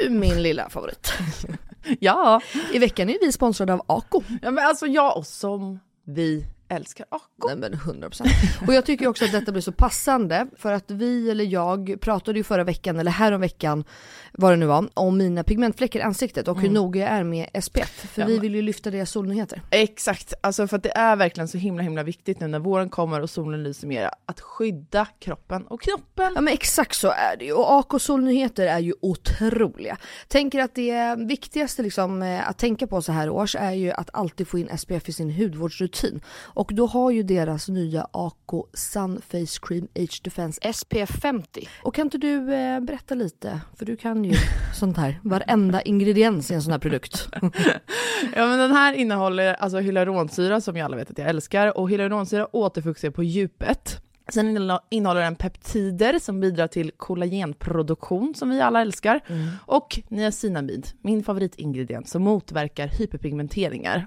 [0.00, 1.12] Du min lilla favorit.
[2.00, 2.40] Ja.
[2.72, 4.22] I veckan är vi sponsrade av Ako.
[4.42, 7.48] ja, men alltså jag och som vi älskar Ako.
[7.48, 8.26] Nej men 100%.
[8.66, 12.38] Och jag tycker också att detta blir så passande för att vi eller jag pratade
[12.38, 13.84] ju förra veckan eller härom veckan
[14.38, 17.48] vad det nu var om mina pigmentfläckar i ansiktet och hur noga jag är med
[17.62, 17.90] SPF.
[18.12, 19.62] För Ja, vi vill ju lyfta deras solnyheter.
[19.70, 23.20] Exakt, alltså för att det är verkligen så himla himla viktigt nu när våren kommer
[23.20, 26.32] och solen lyser mer att skydda kroppen och knoppen.
[26.34, 29.96] Ja men exakt så är det ju och AK solnyheter är ju otroliga.
[30.28, 34.10] Tänker att det viktigaste liksom eh, att tänka på så här års är ju att
[34.12, 36.20] alltid få in SPF i sin hudvårdsrutin.
[36.44, 41.68] Och då har ju deras nya AK Sun Face Cream Age Defense SPF 50.
[41.82, 44.36] Och kan inte du eh, berätta lite, för du kan ju
[44.74, 47.28] sånt här, varenda ingrediens i en sån här produkt.
[48.34, 51.90] Ja men den här innehåller alltså hyaluronsyra som jag alla vet att jag älskar och
[51.90, 54.02] hyaluronsyra återfuktar på djupet.
[54.28, 59.20] Sen innehå- innehåller den peptider som bidrar till kollagenproduktion som vi alla älskar.
[59.66, 64.06] Och niacinamid, min favoritingrediens som motverkar hyperpigmenteringar.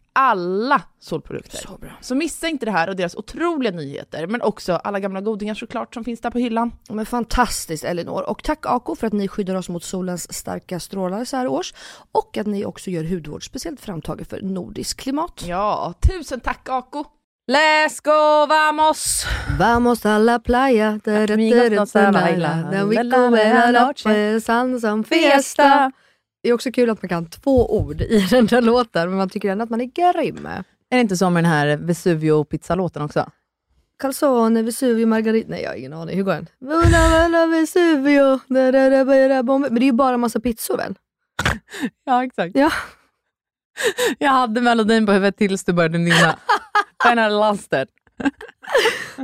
[0.13, 1.57] Alla solprodukter.
[1.57, 1.91] Så bra.
[2.01, 5.93] Så missa inte det här och deras otroliga nyheter, men också alla gamla godingar såklart
[5.93, 6.71] som finns där på hyllan.
[6.89, 8.29] Men fantastiskt Elinor.
[8.29, 11.73] Och tack Ako för att ni skyddar oss mot solens starka strålar så här års.
[12.11, 15.43] Och att ni också gör hudvård speciellt framtaget för nordisk klimat.
[15.47, 17.05] Ja, tusen tack Ako!
[17.51, 19.25] Let's go, vamos!
[19.59, 22.63] Vamos a la playa, da, da, da, Amigos da, nos a da, bailar,
[23.03, 24.41] go la, a noche.
[24.41, 25.91] san som fiesta.
[26.43, 29.29] Det är också kul att man kan två ord i den där låten, men man
[29.29, 30.45] tycker ändå att man är grym.
[30.45, 33.31] Är det inte som med den här Vesuvio-pizzalåten också?
[33.99, 35.49] Calzone, Vesuvio, Margarita.
[35.49, 36.15] Nej, jag har ingen aning.
[36.15, 36.47] Hur går den?
[36.59, 38.39] Vuna, vuna, Vesuvio.
[38.47, 39.69] Da, da, da, da, bombe.
[39.69, 40.95] Men det är ju bara massa pizzor väl?
[42.05, 42.55] Ja, exakt.
[42.55, 42.71] Ja.
[44.19, 46.39] Jag hade melodin på huvudet tills du började nynna.
[47.03, 47.89] Den har lost it.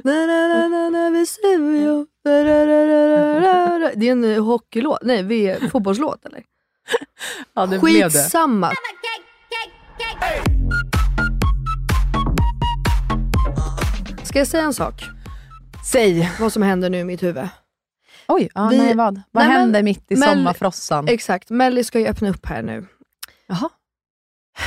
[0.03, 2.05] Na, na, na, na, na, Vesuvio.
[2.23, 3.91] Da, da, da, da, da, da.
[3.95, 4.99] Det är en hockeylåt.
[5.01, 6.43] Nej, fotbollslåt eller?
[7.53, 8.19] Ja, det blev det.
[8.19, 8.71] Skitsamma.
[14.23, 15.03] Ska jag säga en sak?
[15.91, 16.31] Säg.
[16.39, 17.47] Vad som händer nu i mitt huvud?
[18.27, 19.13] Oj, ja, Vi- nej, vad?
[19.31, 21.07] Vad Nej, men- händer mitt i men- sommarfrossan?
[21.07, 22.85] Exakt, Melly ska ju öppna upp här nu.
[23.47, 23.69] Jaha.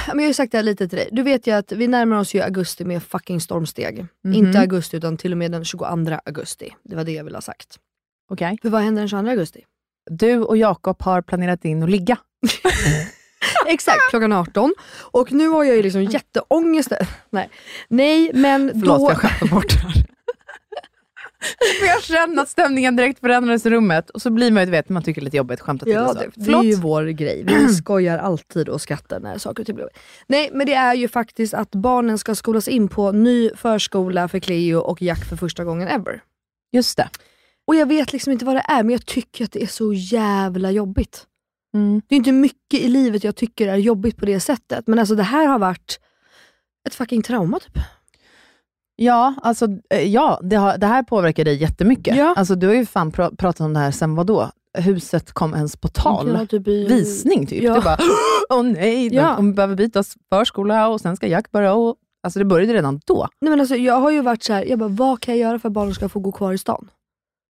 [0.06, 1.08] Men jag har ju sagt det här lite till dig.
[1.12, 4.06] Du vet ju att vi närmar oss ju augusti med fucking stormsteg.
[4.24, 4.34] Mhm.
[4.34, 6.74] Inte augusti utan till och med den 22 augusti.
[6.84, 7.78] Det var det jag ville ha sagt.
[8.30, 8.58] Okej.
[8.62, 9.64] För vad händer den 22 augusti?
[10.10, 12.18] Du och Jakob har planerat in att ligga.
[13.66, 14.74] Exakt, klockan 18.
[15.00, 16.92] Och nu har jag ju liksom jätteångest.
[17.30, 17.50] Nej,
[17.88, 19.10] Nej men Förlåt, då...
[19.10, 20.06] jag skämtar bort det här.
[21.86, 24.88] Jag känner att stämningen direkt förändrades i rummet och så blir man ju, du vet,
[24.88, 26.64] man tycker det är lite jobbigt skämta till Ja, det, det är Förlåt.
[26.64, 27.44] ju vår grej.
[27.46, 29.88] Vi skojar alltid och skrattar när saker och ting blir
[30.26, 34.38] Nej, men det är ju faktiskt att barnen ska skolas in på ny förskola för
[34.38, 36.22] Cleo och Jack för första gången ever.
[36.72, 37.08] Just det.
[37.70, 39.92] Och jag vet liksom inte vad det är, men jag tycker att det är så
[39.92, 41.26] jävla jobbigt.
[41.74, 42.02] Mm.
[42.08, 45.14] Det är inte mycket i livet jag tycker är jobbigt på det sättet, men alltså
[45.14, 46.00] det här har varit
[46.88, 47.78] ett fucking trauma typ.
[48.96, 52.16] Ja, alltså, eh, ja det, har, det här påverkar dig jättemycket.
[52.16, 52.34] Ja.
[52.36, 54.50] Alltså, du har ju fan pra- pratat om det här sen vadå?
[54.78, 56.28] Huset kom ens på tal.
[56.28, 57.62] Ja, typ i- Visning typ.
[57.62, 57.74] Ja.
[57.74, 57.98] Du bara,
[58.50, 59.34] åh nej, Ja.
[59.36, 60.02] de behöva byta
[60.32, 61.74] förskola och sen ska Jack börja.
[61.74, 63.28] Och, alltså det började redan då.
[63.40, 65.58] Nej, men alltså, jag har ju varit så här, jag bara, vad kan jag göra
[65.58, 66.88] för att barnen ska få gå kvar i stan?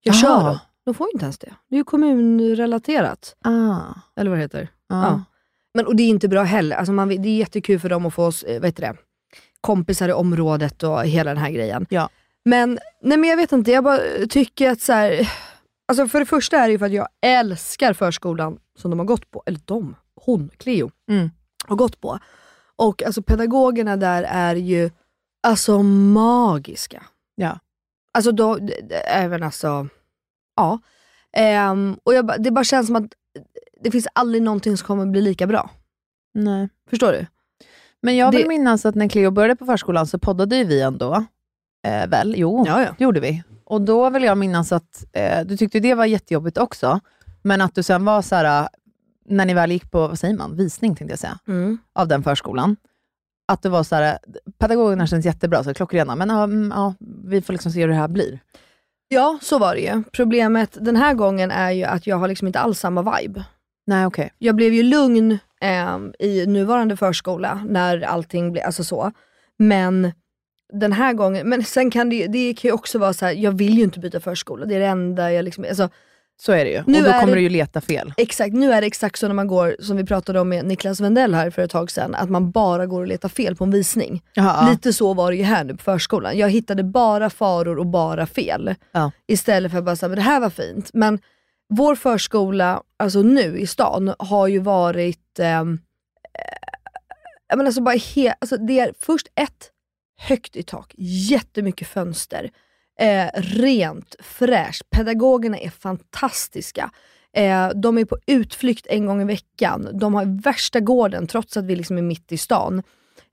[0.03, 0.17] Jag Ah.
[0.17, 0.57] kör dem.
[0.85, 1.53] De får inte ens det.
[1.69, 3.35] Det är ju kommunrelaterat.
[3.45, 3.81] Ah.
[4.15, 4.69] Eller vad det heter.
[4.89, 5.01] Ah.
[5.01, 5.23] Ja.
[5.73, 6.75] Men, och det är inte bra heller.
[6.75, 8.95] Alltså man, det är jättekul för dem att få eh, vad det,
[9.61, 11.85] kompisar i området och hela den här grejen.
[11.89, 12.09] Ja.
[12.45, 13.99] Men, nej men jag vet inte, jag bara
[14.29, 15.31] tycker att så här,
[15.87, 19.05] alltså för det första är det ju för att jag älskar förskolan som de har
[19.05, 19.43] gått på.
[19.45, 19.95] Eller de,
[20.25, 21.29] hon, Cleo, Mm.
[21.67, 22.19] har gått på.
[22.75, 24.89] Och alltså pedagogerna där är ju
[25.47, 27.03] alltså magiska.
[27.35, 27.59] Ja.
[28.17, 28.59] Alltså då,
[29.07, 29.87] även alltså,
[30.55, 30.79] ja.
[31.33, 33.05] Ehm, och jag, det bara känns som att
[33.83, 35.69] det finns aldrig någonting som kommer bli lika bra.
[36.33, 36.69] Nej.
[36.89, 37.25] Förstår du?
[38.01, 40.81] Men jag vill Det- minnas att när Cleo började på förskolan så poddade ju vi
[40.81, 41.25] ändå.
[41.87, 42.33] Eh, väl?
[42.37, 42.95] Jo, Ja, ja.
[42.97, 43.43] det gjorde vi.
[43.65, 46.99] Och då vill jag minnas att eh, du tyckte det var jättejobbigt också,
[47.41, 48.67] men att du sen var så här, eh,
[49.25, 51.77] när ni väl gick på, vad säger man, visning tänkte jag säga, Mm.
[51.93, 52.75] av den förskolan,
[53.47, 54.17] att det var så här,
[54.57, 56.93] pedagogerna känns jättebra, så klockrena, men ja, mm, ja,
[57.25, 58.39] vi får liksom se hur det här blir.
[59.07, 60.03] Ja, så var det ju.
[60.11, 63.45] Problemet den här gången är ju att jag har liksom inte alls samma vibe.
[63.87, 64.33] Nej, okej.
[64.37, 69.11] Jag blev ju lugn ehm, i nuvarande förskola när allting blev, alltså så.
[69.57, 70.11] Men
[70.73, 73.51] den här gången, men sen kan det, det kan ju också vara så här: jag
[73.51, 74.65] vill ju inte byta förskola.
[74.65, 75.89] Det är det enda jag liksom, alltså,
[76.41, 76.83] Så är det ju.
[76.87, 78.13] Nu och då kommer det- du ju leta fel.
[78.17, 80.99] Exakt, nu är det exakt så när man går, som vi pratade om med Niklas
[80.99, 83.71] Wendell här för ett tag sedan, att man bara går och letar fel på en
[83.71, 84.21] visning.
[84.33, 86.37] Jaha, Lite så var det ju här nu på förskolan.
[86.37, 88.75] Jag hittade bara faror och bara fel.
[88.91, 89.11] Ja.
[89.27, 90.89] Istället för att bara säga, men det här var fint.
[90.93, 91.19] Men
[91.69, 95.79] vår förskola, alltså nu i stan, har ju varit, ehm,
[97.47, 99.71] jag menar alltså bara he- alltså det är först ett,
[100.19, 102.49] högt i tak, jättemycket fönster,
[102.99, 106.89] eh, rent, fräscht, pedagogerna är fantastiska.
[107.33, 111.65] Eh, de är på utflykt en gång i veckan, de har värsta gården trots att
[111.65, 112.83] vi liksom är mitt i stan.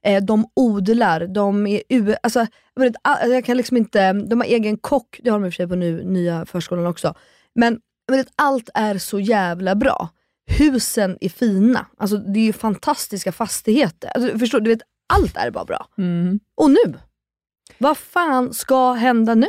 [0.07, 4.41] Eh, de odlar, de är u- alltså, jag, vet, all- jag kan liksom inte, de
[4.41, 7.15] har egen kock, det har de i och för sig på nu, nya förskolan också.
[7.55, 7.81] Men
[8.13, 10.09] vet, allt är så jävla bra.
[10.59, 14.11] Husen är fina, alltså, det är fantastiska fastigheter.
[14.15, 14.83] Alltså, förstår, du vet,
[15.13, 15.87] allt är bara bra.
[15.99, 16.41] Mm.
[16.57, 16.95] Och nu?
[17.85, 19.47] Vad fan ska hända nu?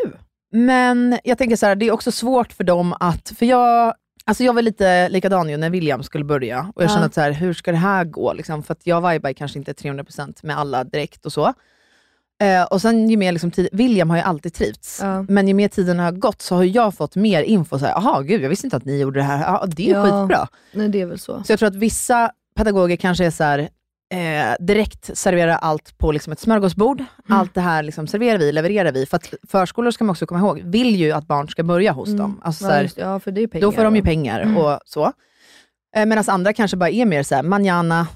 [0.52, 3.94] Men jag tänker så här, det är också svårt för dem att, för jag,
[4.26, 6.94] alltså jag var lite likadan ju när William skulle börja och jag Ja.
[6.94, 8.34] kände att så här, hur ska det här gå?
[8.34, 11.54] Liksom, för att jag vibar kanske inte 300% med alla direkt och så.
[12.42, 15.22] Eh, och sen ju mer liksom tid, William har ju alltid trivts, Ja.
[15.30, 17.80] men ju mer tiden har gått så har jag fått mer info.
[17.80, 19.40] Så här, Jaha, gud, jag visste inte att ni gjorde det här.
[19.44, 20.04] Ja, det är Ja.
[20.04, 20.48] skitbra.
[20.74, 21.44] Nej det är väl så.
[21.44, 23.70] Så jag tror att vissa pedagoger kanske är så här,
[24.13, 27.00] eh, direkt serverar allt på liksom ett smörgåsbord.
[27.00, 27.40] Mm.
[27.40, 29.06] Allt det här liksom serverar vi, levererar vi.
[29.06, 32.10] För att förskolor ska man också komma ihåg, vill ju att barn ska börja hos
[32.10, 32.42] dem.
[32.44, 32.72] Alltså, så Mm.
[32.74, 33.62] ja, här, just, ja, för det är pengar.
[33.68, 34.57] då får de ju pengar Mm.
[34.57, 35.12] och så.
[35.96, 38.07] Eh, Medan andra kanske bara är mer så här, manjana,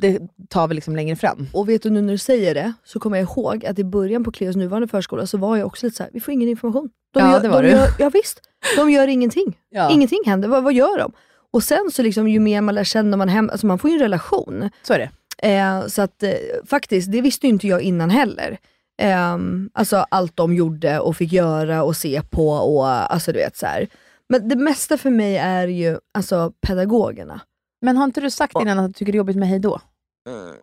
[0.00, 1.46] det tar vi liksom längre fram.
[1.52, 4.24] Och vet du nu när du säger det, så kommer jag ihåg att i början
[4.24, 6.90] på Cleos nuvarande förskola så var jag också lite så här: vi får ingen information.
[7.14, 7.74] De Ja, gör, det var de du.
[7.74, 8.40] Gör, ja visst,
[8.76, 9.58] de gör ingenting.
[9.70, 9.90] Ja.
[9.90, 10.48] Ingenting händer.
[10.48, 11.12] Vad, vad gör de?
[11.52, 13.94] Och sen så liksom, ju mer man lär känna man hem, alltså man får ju
[13.94, 14.70] en relation.
[14.82, 15.10] Så är det.
[15.42, 16.32] Eh, så att eh,
[16.66, 18.58] faktiskt, det visste ju inte jag innan heller.
[19.02, 19.38] Eh,
[19.72, 23.66] alltså allt de gjorde och fick göra och se på och alltså du vet så
[23.66, 23.88] här.
[24.28, 27.40] Men det mesta för mig är ju alltså pedagogerna.
[27.80, 29.80] Men har inte du sagt innan att du tycker det är jobbigt med hej då?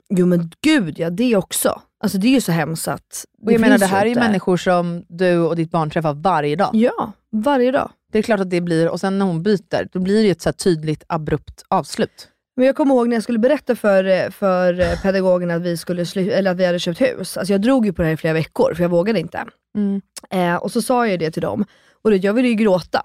[0.09, 1.81] Jo men gud ja, det också.
[2.03, 4.57] Alltså det är ju så hemskt att Och jag menar, det här är ju människor
[4.57, 6.69] som du och ditt barn träffar varje dag.
[6.73, 7.91] Ja, varje dag.
[8.11, 10.41] Det är klart att det blir, och sen när hon byter, då blir det ett
[10.41, 12.29] så tydligt abrupt avslut.
[12.55, 16.03] Men jag kommer ihåg när jag skulle berätta för, för eh, pedagogerna att vi, skulle
[16.03, 17.37] slu- eller att vi hade köpt hus.
[17.37, 19.45] Alltså jag drog ju på det här i flera veckor, för jag vågade inte.
[19.77, 20.01] Mm.
[20.29, 21.65] Eh, och så sa jag det till dem,
[22.01, 23.01] och det, jag ville ju gråta.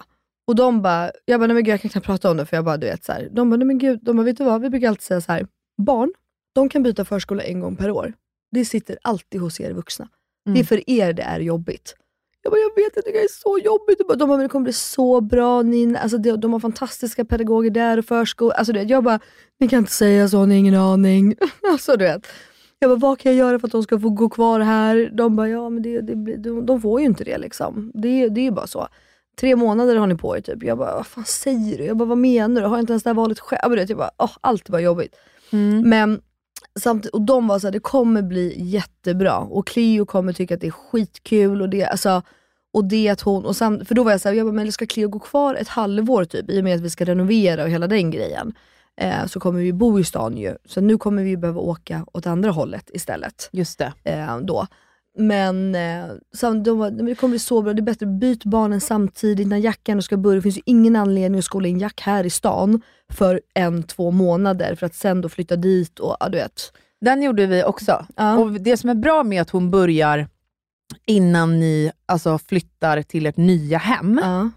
[0.47, 2.57] Och de bara, jag bara, nej men gud jag kan knappt prata om det, för
[2.57, 3.29] jag bara, du vet så här.
[3.33, 4.61] De bara, nej men gud, de bara, vet du vad?
[4.61, 5.47] Vi brukar alltid säga så här.
[5.83, 6.13] barn,
[6.55, 8.13] de kan byta förskola en gång per år.
[8.53, 10.09] Det sitter alltid hos er vuxna.
[10.45, 10.67] Det är Mm.
[10.67, 11.97] för er det är jobbigt.
[12.45, 14.09] Jag bara, jag vet, jag tycker det är så jobbigt.
[14.09, 15.63] Bara, de bara, det kommer bli så bra.
[15.63, 18.55] Ni, alltså, de, de har fantastiska pedagoger där och förskola.
[18.55, 19.21] Alltså, du vet, jag bara,
[19.61, 21.37] ni kan inte säga så, ni har ingen aning.
[21.73, 22.27] alltså, du vet.
[22.79, 25.11] Jag bara, vad kan jag göra för att de ska få gå kvar här?
[25.13, 27.91] De bara, ja men det, det, de, de får ju inte det liksom.
[27.95, 28.89] Det, det är ju bara så.
[29.41, 30.63] Tre månader har ni på er typ.
[30.63, 31.85] Jag bara, vad fan säger du?
[31.85, 32.67] Jag bara, vad menar du?
[32.67, 33.79] Har jag inte ens det här valet själv?
[33.79, 35.17] Jag bara, åh, allt är bara jobbigt.
[35.53, 35.89] Mm.
[35.89, 36.21] Men
[36.81, 40.61] samtidigt, och de var så här, det kommer bli jättebra och Cleo kommer tycka att
[40.61, 42.23] det är skitkul och det, alltså,
[42.75, 44.87] Och det att hon, och sam, för då var jag såhär, jag bara, men ska
[44.87, 47.87] Cleo gå kvar ett halvår typ i och med att vi ska renovera och hela
[47.87, 48.55] den grejen.
[48.97, 52.27] Eh, så kommer vi bo i stan ju, så nu kommer vi behöva åka åt
[52.27, 53.49] andra hållet istället.
[53.53, 53.93] Just det.
[54.05, 54.67] Eh, då.
[55.19, 58.45] Men eh, så de bara, "Men det kommer bli så bra, det är bättre byt
[58.45, 60.37] barnen samtidigt när Jack ändå ska börja.
[60.37, 62.81] Det finns ju ingen anledning att skola in Jack här i stan
[63.13, 66.73] för en, två månader för att sen då flytta dit och ja, du vet.
[67.01, 68.07] Den gjorde vi också.
[68.17, 68.39] Ja.
[68.39, 70.29] Och Det som är bra med att hon börjar
[71.07, 74.51] innan ni alltså, flyttar till ert nya hem, Ja.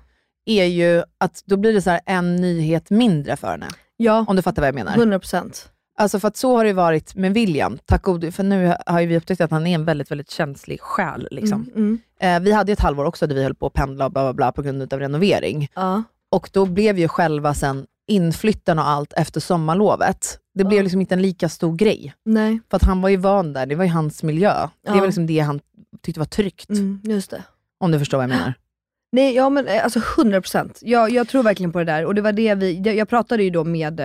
[0.45, 3.67] är ju att då blir det så en nyhet mindre för henne.
[3.97, 4.95] Ja, Om du fattar vad jag menar.
[4.95, 5.69] 100%.
[5.99, 9.17] Alltså för att så har det varit med William, tack gode, för nu har vi
[9.17, 11.27] upptäckt att han är en väldigt, väldigt känslig själ.
[11.31, 11.69] Liksom.
[11.75, 14.33] Mm, Eh, vi hade ett halvår också där vi höll på att pendla bla, bla,
[14.33, 15.67] bla på grund av renovering.
[15.75, 16.03] Ja.
[16.31, 20.83] Och då blev ju själva sen inflytten och allt efter sommarlovet, det blev Ja.
[20.83, 22.13] liksom inte en lika stor grej.
[22.25, 24.53] Nej, För att han var ju van där, det var ju hans miljö.
[24.53, 24.95] Det Ja.
[24.99, 25.59] var liksom det han
[26.01, 26.69] tyckte var tryggt.
[26.69, 27.43] mm, just det.
[27.79, 28.53] Om du förstår vad jag menar.
[29.11, 30.77] Nej, ja men eh, alltså 100%.
[30.81, 32.05] Jag, jag tror verkligen på det där.
[32.05, 33.99] Och det var det vi, jag, jag pratade ju då med,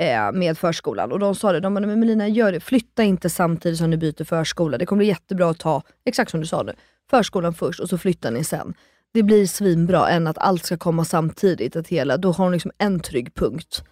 [0.00, 3.30] eh, med förskolan och de sa det, de bara, men Melina gör det, flytta inte
[3.30, 4.78] samtidigt som ni byter förskola.
[4.78, 6.72] Det kommer bli jättebra att ta, exakt som du sa nu,
[7.10, 8.74] förskolan först och så flyttar ni sen.
[9.12, 11.76] Det blir svinbra än att allt ska komma samtidigt.
[11.76, 13.84] Att hela, då har hon liksom en trygg punkt.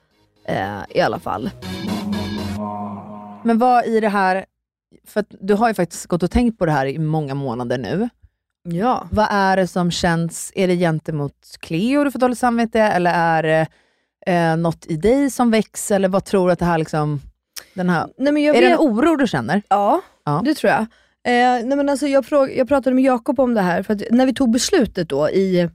[0.44, 1.50] Eh, I alla fall.
[3.44, 4.44] Men vad i det här,
[5.06, 8.08] för du har ju faktiskt gått och tänkt på det här i många månader nu.
[8.62, 9.08] Ja.
[9.10, 13.42] Vad är det som känns, är det gentemot Cleo du får dåligt samvete eller är
[13.42, 13.66] det
[14.28, 15.96] eh, något i dig som växer?
[15.96, 17.20] Eller vad tror du att det här liksom,
[17.74, 19.62] den här, Nej, men jag är det en vet- oro du känner?
[19.68, 20.42] Ja, Ja.
[20.44, 20.80] det tror jag.
[20.80, 24.26] Eh, nej men alltså jag, fråg, jag pratade med Jakob om det här, för när
[24.26, 25.68] vi tog beslutet då i,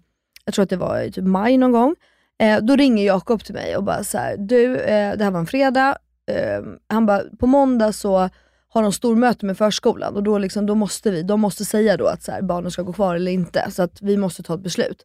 [0.45, 1.95] jag tror att det var i typ maj någon gång,
[2.41, 5.39] eh, då ringer Jakob till mig och bara så här, du, eh, det här var
[5.39, 5.97] en fredag,
[6.31, 8.29] eh, han bara, på måndag så
[8.69, 12.05] har de stormöte med förskolan och då, liksom, då måste vi, de måste säga då
[12.07, 14.59] att så här, barnen ska gå kvar eller inte, så att vi måste ta ett
[14.63, 15.03] beslut.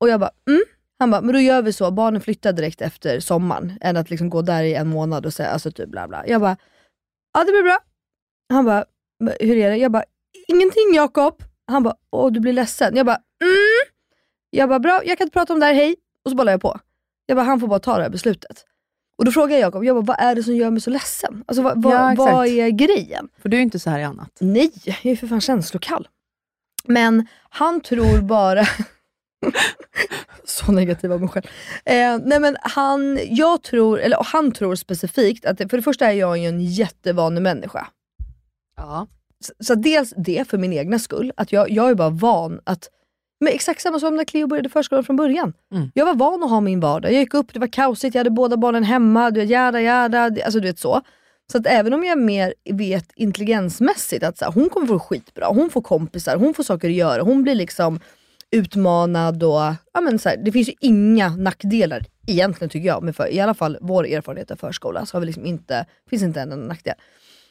[0.00, 0.62] Och jag bara, mm.
[0.98, 4.30] Han bara, men då gör vi så, barnen flyttar direkt efter sommaren, än att liksom
[4.30, 6.26] gå där i en månad och säga, alltså typ bla bla.
[6.26, 6.56] Jag bara,
[7.34, 7.78] ja det blir bra.
[8.52, 8.84] Han bara,
[9.20, 9.76] "Men hur är det?
[9.76, 10.04] Jag bara,
[10.48, 11.42] ingenting Jakob.
[11.66, 12.96] Han bara, åh du blir ledsen.
[12.96, 13.92] Jag bara, mm.
[14.50, 15.96] Jag bara, bra, jag kan inte prata om det här, hej.
[16.24, 16.80] Och så bara la jag på.
[17.26, 18.64] Jag bara, han får bara ta det här beslutet.
[19.18, 21.44] Och då frågar jag Jakob, jag bara, vad är det som gör mig så ledsen?
[21.46, 23.28] Alltså vad, vad, Ja, vad är grejen?
[23.38, 24.30] För du är ju inte så här i annat.
[24.40, 26.08] Nej, jag är ju för fan känslokall.
[26.84, 28.64] Men han tror bara...
[30.44, 31.46] så negativ av mig själv.
[31.84, 36.12] Eh, nej men han, jag tror, eller han tror specifikt att, för det första är
[36.12, 37.86] jag ju en jättevanlig människa.
[38.76, 39.06] Ja.
[39.40, 42.88] Så, så dels det för min egna skull, att jag, jag är bara van att
[43.40, 45.52] men exakt samma som när Cleo började förskolan från början.
[45.72, 45.90] Mm.
[45.94, 47.12] Jag var van att ha min vardag.
[47.12, 50.22] Jag gick upp, det var kaosigt, jag hade båda barnen hemma, du vet, jada jada,
[50.22, 51.02] alltså du vet så.
[51.52, 55.46] Så att även om jag mer vet intelligensmässigt att så här, hon kommer få skitbra,
[55.46, 58.00] hon får kompisar, hon får saker att göra, hon blir liksom
[58.50, 59.60] utmanad och
[59.92, 63.40] ja, men så här, det finns ju inga nackdelar egentligen tycker jag, med för, i
[63.40, 66.66] alla fall vår erfarenhet av förskola, så har vi liksom inte, finns inte en enda
[66.66, 66.94] nackdel.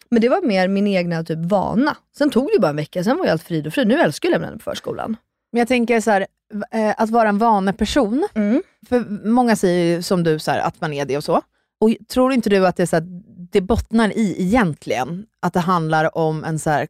[0.10, 1.98] Men det var mer min egna typ vana.
[2.18, 3.88] Sen tog det bara en vecka, sen var ju allt frid och frid.
[3.88, 5.16] Nu älskar jag att lämna henne på förskolan.
[5.52, 6.26] Men jag tänker så här,
[6.72, 8.64] eh, att vara en vaneperson, Mm.
[8.90, 11.42] för många säger ju som du så här, att man är det och så.
[11.80, 13.06] Och tror inte du att det, är så här,
[13.52, 16.88] det bottnar i egentligen att det handlar om en så här,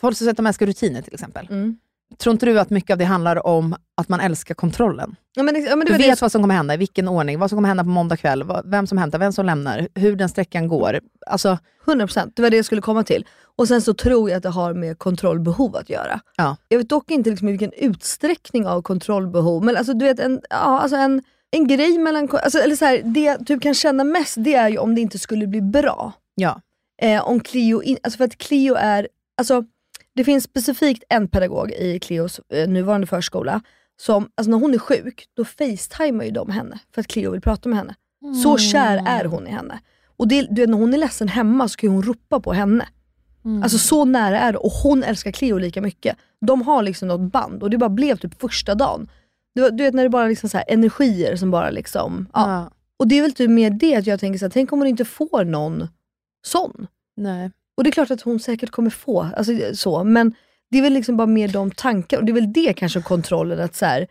[0.00, 1.46] folk som de älskar rutiner till exempel.
[1.50, 1.76] Mm.
[2.18, 5.16] Tror inte du att mycket av det handlar om att man älskar kontrollen?
[5.34, 7.50] Ja, men, ja, men Du vet det, vad som kommer hända, i vilken ordning, vad
[7.50, 10.28] som kommer hända på måndag kväll, vad- vem som hämtar, vem som lämnar, hur den
[10.28, 11.00] sträckan går.
[11.26, 13.26] Alltså, 100%, det var det jag skulle komma till.
[13.56, 16.20] Och sen så tror jag att det har med kontrollbehov att göra.
[16.36, 16.56] Ja.
[16.68, 20.40] Jag vet dock inte liksom i vilken utsträckning av kontrollbehov, men alltså du vet en,
[20.50, 24.34] ja, alltså en, en grej mellan, alltså, eller så här, det du kan känna mest
[24.38, 26.12] det är ju om det inte skulle bli bra.
[26.34, 26.60] ja.
[27.02, 29.64] eh, om Clio, in, alltså för att Clio är, alltså
[30.14, 33.60] det finns specifikt en pedagog i Clios eh, nuvarande förskola
[33.96, 37.40] som, alltså när hon är sjuk, då facetimar ju de henne för att Clio vill
[37.40, 37.94] prata med henne.
[38.42, 39.80] Så kär är hon i henne.
[40.16, 42.88] Och det, du vet, när hon är ledsen hemma så kan hon ropa på henne.
[43.62, 46.16] Alltså så nära är det och hon älskar Cleo lika mycket.
[46.40, 49.10] De har liksom något band och det bara blev typ första dagen.
[49.54, 52.50] Du, du vet när det bara liksom så här energier som bara liksom, ja.
[52.50, 52.70] Ja.
[52.96, 54.88] Och det är väl typ mer det att jag tänker så här, tänk om hon
[54.88, 55.88] inte får någon
[56.46, 56.86] sån.
[57.16, 57.50] Nej.
[57.76, 60.34] Och det är klart att hon säkert kommer få, alltså så, men
[60.70, 63.60] det är väl liksom bara mer de tankar, och det är väl det kanske kontrollen,
[63.60, 64.06] att så här,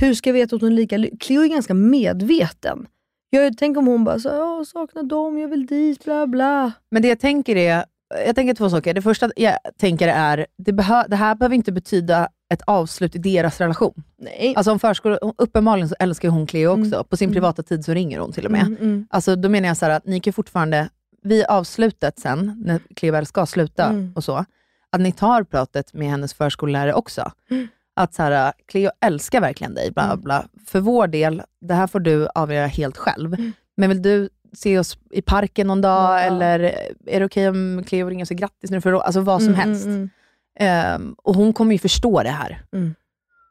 [0.00, 2.86] hur ska jag veta att hon är lika ly- Cleo är ganska medveten.
[3.30, 6.72] Jag tänker om hon bara, så, jag saknar dem, jag vill dit, bla bla.
[6.90, 7.84] Men det jag tänker är,
[8.26, 8.94] jag tänker två saker.
[8.94, 13.18] Det första jag tänker är, det, behö, det här behöver inte betyda ett avslut i
[13.18, 14.02] deras relation.
[14.18, 14.54] Nej.
[14.56, 16.94] Alltså om förskola, uppenbarligen så älskar hon Cleo också.
[16.94, 17.04] Mm.
[17.04, 17.34] På sin Mm.
[17.34, 18.60] privata tid så ringer hon till och med.
[18.66, 19.06] Mm, mm.
[19.10, 20.88] Alltså då menar jag så att ni kan fortfarande,
[21.26, 24.12] vid avslutet sen, när väl ska sluta Mm.
[24.16, 24.44] och så,
[24.90, 27.32] att ni tar pratet med hennes förskollärare också.
[27.50, 27.68] Mm.
[27.98, 30.20] att så här, Cleo älskar verkligen dig, bla Mm.
[30.20, 30.44] bla.
[30.66, 33.34] För vår del, det här får du avgöra helt själv.
[33.34, 33.52] Mm.
[33.76, 36.58] Men vill du se oss i parken någon dag, eller
[37.06, 38.80] är det okej om Cleo ringer och säger grattis nu?
[38.80, 39.84] För, alltså vad som Mm, helst.
[39.84, 40.10] mm, mm.
[40.58, 42.62] Ehm, och hon kommer ju förstå det här.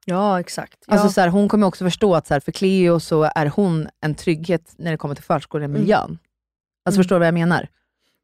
[0.05, 0.83] Ja, exakt.
[0.87, 1.11] Alltså ja.
[1.11, 4.15] så här, hon kommer också förstå att så här, för Cleo så är hon en
[4.15, 6.17] trygghet när det kommer till förskolemiljön.
[6.85, 7.03] Alltså Mm.
[7.03, 7.67] förstår du vad jag menar?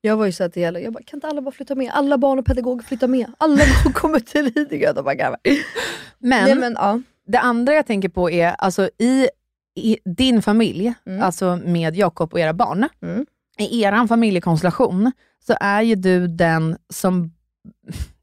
[0.01, 1.91] Jag var ju så här till hela, jag bara, kan inte alla bara flytta med?
[1.93, 3.31] Alla barn och pedagoger flytta med.
[3.37, 4.93] Alla barn kommer till Lidingö.
[4.93, 5.15] De bara.
[5.43, 7.01] Men, Nej, men, ja.
[7.27, 9.27] det andra jag tänker på är, alltså i,
[9.75, 11.21] i din familj, Mm.
[11.23, 13.25] alltså med Jakob och era barn, Mm.
[13.59, 15.11] i er familjekonstellation,
[15.47, 17.31] så är ju du den som,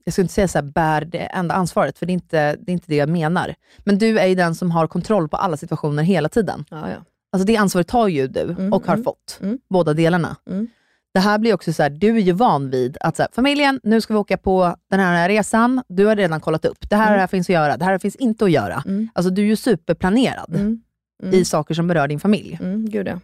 [0.04, 2.70] jag ska inte säga så här, bär det enda ansvaret, för det är, inte, det
[2.70, 3.54] är inte det jag menar.
[3.78, 6.64] Men du är ju den som har kontroll på alla situationer hela tiden.
[6.70, 6.96] Ja, ja.
[7.32, 9.58] Alltså det ansvaret tar ju du Mm, och har mm, fått, mm.
[9.70, 10.36] båda delarna.
[10.50, 10.68] Mm.
[11.14, 13.80] Det här blir också så här, du är ju van vid att så här, familjen,
[13.82, 15.82] nu ska vi åka på den här, resan.
[15.88, 16.90] Du har redan kollat upp.
[16.90, 17.14] Det här, Mm.
[17.14, 18.82] det här finns att göra, det här finns inte att göra.
[18.86, 19.08] Mm.
[19.14, 20.80] Alltså du är ju superplanerad Mm.
[21.22, 21.34] Mm.
[21.34, 22.58] i saker som berör din familj.
[22.62, 23.20] Mm, gud ja.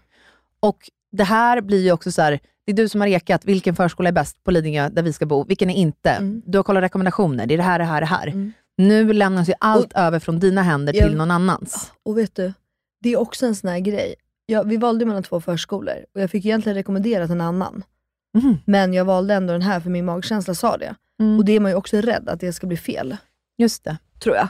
[0.61, 0.79] Och
[1.13, 4.09] det här blir ju också så här, det är du som har rekat vilken förskola
[4.09, 6.11] är bäst på Lidingö där vi ska bo, vilken är inte.
[6.11, 6.43] Mm.
[6.47, 8.27] Du har kollat rekommendationer, det är det här, det här, det här.
[8.27, 8.53] Mm.
[8.77, 11.93] Nu lämnas ju allt över från dina händer Jag- till någon annans.
[12.03, 12.53] Och vet du,
[13.05, 14.15] det är också en sån här grej.
[14.47, 17.85] Jag, vi valde mellan två förskolor och jag fick egentligen rekommendera en annan.
[18.35, 18.59] Mhm.
[18.65, 20.95] Men jag valde ändå den här för min magkänsla sa det.
[21.21, 21.39] Mm.
[21.39, 23.17] Och det är man ju också rädd att det ska bli fel.
[23.59, 23.97] Just det.
[24.23, 24.49] Tror jag.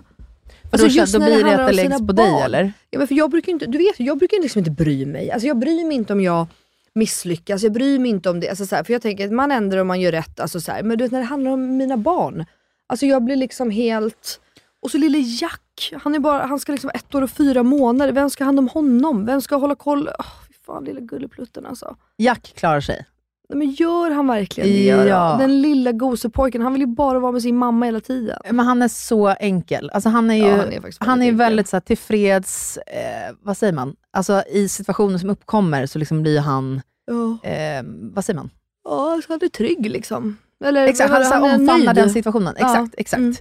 [0.71, 2.43] Alltså, då, då det blir det handlar att det läggs på dig barn.
[2.43, 2.73] eller?
[2.91, 5.31] Ja, men för jag brukar inte, du vet, jag brukar liksom inte bry mig.
[5.31, 6.47] Alltså jag bryr mig inte om jag
[6.95, 8.49] misslyckas, jag bryr mig inte om det.
[8.49, 10.41] Alltså så här, för jag tänker att man ändrar om man gör rätt.
[10.41, 12.45] Alltså så här, men du vet när det handlar om mina barn.
[12.87, 14.41] Alltså jag blir liksom helt...
[14.81, 15.64] Och så lille Jack,
[16.01, 18.13] han, är bara, han ska liksom vara ett år och fyra månader.
[18.13, 19.27] Vem ska ha hand om honom?
[19.27, 20.09] Vem ska hålla koll?
[20.09, 21.97] Oh, fy fan lilla gulleplutten alltså.
[22.17, 23.07] Jack klarar sig.
[23.49, 25.07] Nej, men gör han verkligen det?
[25.07, 25.19] Ja.
[25.19, 25.39] han?
[25.39, 28.39] Den lilla gosepojken, han vill ju bara vara med sin mamma hela tiden.
[28.51, 29.91] Men han är så enkel.
[29.91, 33.57] Alltså han är ju Ja, han är han är väldigt så här, tillfreds, eh, vad
[33.57, 33.97] säger man?
[34.11, 38.51] Alltså i situationer som uppkommer så liksom blir han, Ja, eh, vad säger man?
[38.85, 40.37] ja så han är trygg liksom.
[40.65, 42.55] Eller, Exakt, han, här, är omfamnar den situationen.
[42.59, 43.19] Ja, Exakt, exakt.
[43.19, 43.35] mm.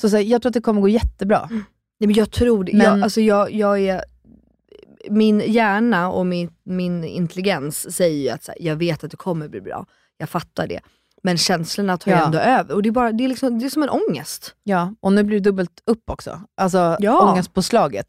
[0.00, 1.48] Så, så här, jag tror att det kommer gå jättebra.
[1.50, 1.62] Nej,
[1.98, 2.72] men jag tror det.
[2.72, 4.04] Men- Jag, alltså jag, jag är,
[5.10, 9.48] min hjärna och min, min intelligens säger ju att här, jag vet att det kommer
[9.48, 9.86] bli bra.
[10.18, 10.80] Jag fattar det.
[11.22, 12.24] Men känslorna tar ju Ja.
[12.24, 12.74] ändå över.
[12.74, 14.54] Och det är, bara, det, är liksom, det är som en ångest.
[14.64, 16.40] Ja, och nu blir det dubbelt upp också.
[16.56, 17.32] Alltså Ja.
[17.32, 18.06] ångestpåslaget.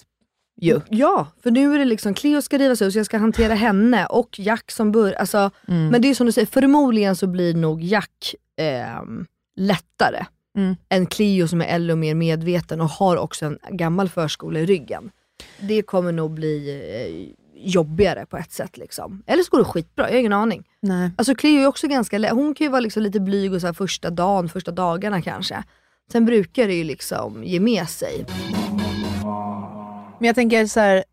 [0.62, 0.82] Ju.
[0.90, 4.06] Ja, för nu är det liksom Cleo ska rivas ut så jag ska hantera henne
[4.06, 5.14] och Jack som bör.
[5.14, 5.88] Alltså, Mm.
[5.88, 10.76] Men det är som du säger, förmodligen så blir nog Jack ehm, lättare Mm.
[10.90, 14.66] än Cleo som är äldre och mer medveten och har också en gammal förskola i
[14.66, 15.12] ryggen.
[15.60, 17.36] Det kommer nog bli eh,
[17.68, 18.78] jobbigare på ett sätt.
[18.78, 19.24] Liksom.
[19.26, 20.64] Eller så går det skitbra, jag har ingen aning.
[20.80, 21.12] Nej.
[21.18, 24.10] Alltså Cleo är också ganska hon kan ju vara liksom lite blyg och så första
[24.10, 25.64] dagen, första dagarna kanske.
[26.12, 28.26] Sen brukar det ju liksom ge med sig.
[30.20, 31.04] Men jag tänker så här,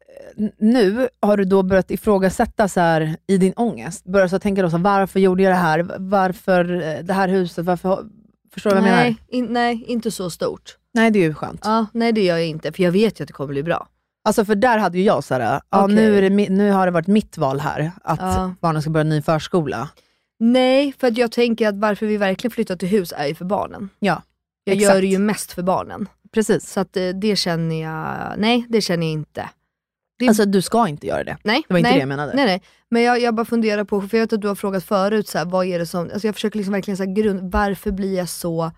[0.58, 4.04] nu har du då börjat ifrågasätta så här, i din ångest.
[4.04, 5.86] Börjat så tänka då så här, varför gjorde jag det här?
[5.98, 7.64] Varför eh, det här huset?
[7.64, 8.04] Varför,
[8.54, 9.02] förstår du vad jag menar?
[9.02, 10.76] nej, in, nej, inte så stort.
[10.94, 11.60] Nej, det är ju skönt.
[11.64, 13.88] Ja, nej det gör jag inte, för jag vet ju att det kommer bli bra.
[14.24, 16.92] Alltså för där hade ju jag så här, ja, nu, är det, nu har det
[16.92, 18.54] varit mitt val här, att Ja.
[18.60, 19.88] barnen ska börja ny förskola.
[20.38, 23.44] Nej, för att jag tänker att varför vi verkligen flyttar till hus är ju för
[23.44, 23.88] barnen.
[23.98, 24.22] Ja,
[24.64, 24.94] Jag exakt.
[24.94, 26.08] gör det ju mest för barnen.
[26.34, 26.70] Precis.
[26.72, 29.48] Så att eh, det känner jag, nej det känner jag inte.
[30.22, 31.36] Det- Alltså du ska inte göra det.
[31.44, 32.32] Nej, Det var inte nej, det jag menade.
[32.34, 32.62] Nej, nej.
[32.88, 35.38] Men jag, jag bara funderar på, för jag vet att du har frågat förut, så
[35.38, 38.16] här, vad är det som, alltså jag försöker liksom verkligen så här, grund, varför blir
[38.16, 38.70] jag så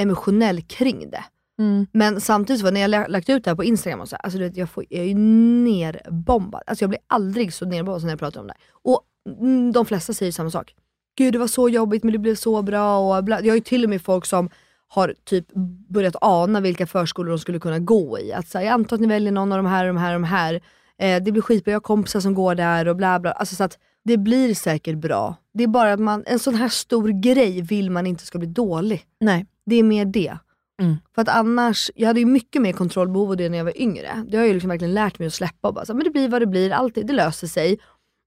[0.00, 1.24] emotionell kring det?
[1.58, 1.86] Mm.
[1.92, 4.38] Men samtidigt, så, när jag lagt ut det här på Instagram, och så, här, alltså,
[4.38, 6.62] du vet, jag, får, jag är ju nerbombad.
[6.66, 8.54] Alltså, jag blir aldrig så nerbombad som när jag pratar om det.
[8.82, 9.00] Och
[9.40, 10.74] mm, de flesta säger samma sak.
[11.18, 13.16] Gud det var så jobbigt men det blev så bra.
[13.16, 13.40] Och bla.
[13.40, 14.50] Jag har ju till och med folk som
[14.88, 15.46] har typ
[15.88, 18.32] börjat ana vilka förskolor de skulle kunna gå i.
[18.32, 20.24] Att så här, jag antar att ni väljer någon av de här, de här, de
[20.24, 20.60] här.
[21.02, 23.32] Eh, det blir skitbra, jag har kompisar som går där och bla bla.
[23.32, 25.36] Alltså, så att det blir säkert bra.
[25.54, 28.48] Det är bara att man, en sån här stor grej vill man inte ska bli
[28.48, 29.06] dålig.
[29.20, 29.46] Nej.
[29.66, 30.36] Det är mer det.
[30.82, 30.96] Mm.
[31.14, 34.24] För att annars, jag hade ju mycket mer kontrollbehov av det när jag var yngre.
[34.28, 36.10] Det har jag ju liksom verkligen lärt mig att släppa och bara, så, men det
[36.10, 37.78] blir vad det blir, alltid, det löser sig.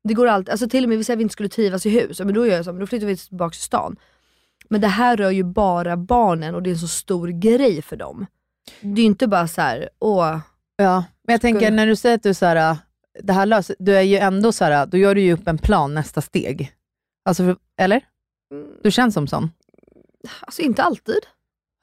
[0.03, 1.89] Det går alltid, alltså till och med, vi säger att vi inte skulle trivas i
[1.89, 3.95] hus, men då gör jag så, men då flyttar vi tillbaka till stan.
[4.69, 7.95] Men det här rör ju bara barnen och det är en så stor grej för
[7.95, 8.25] dem.
[8.81, 10.39] Det är ju inte bara så här, åh,
[10.77, 12.77] Ja, men jag tänker när du säger att du, så här,
[13.23, 15.57] det här löser, du är ju ändå så här, då gör du ju upp en
[15.57, 16.71] plan nästa steg.
[17.25, 18.01] Alltså, eller?
[18.83, 19.51] Du känns som sån.
[20.41, 21.19] alltså inte alltid.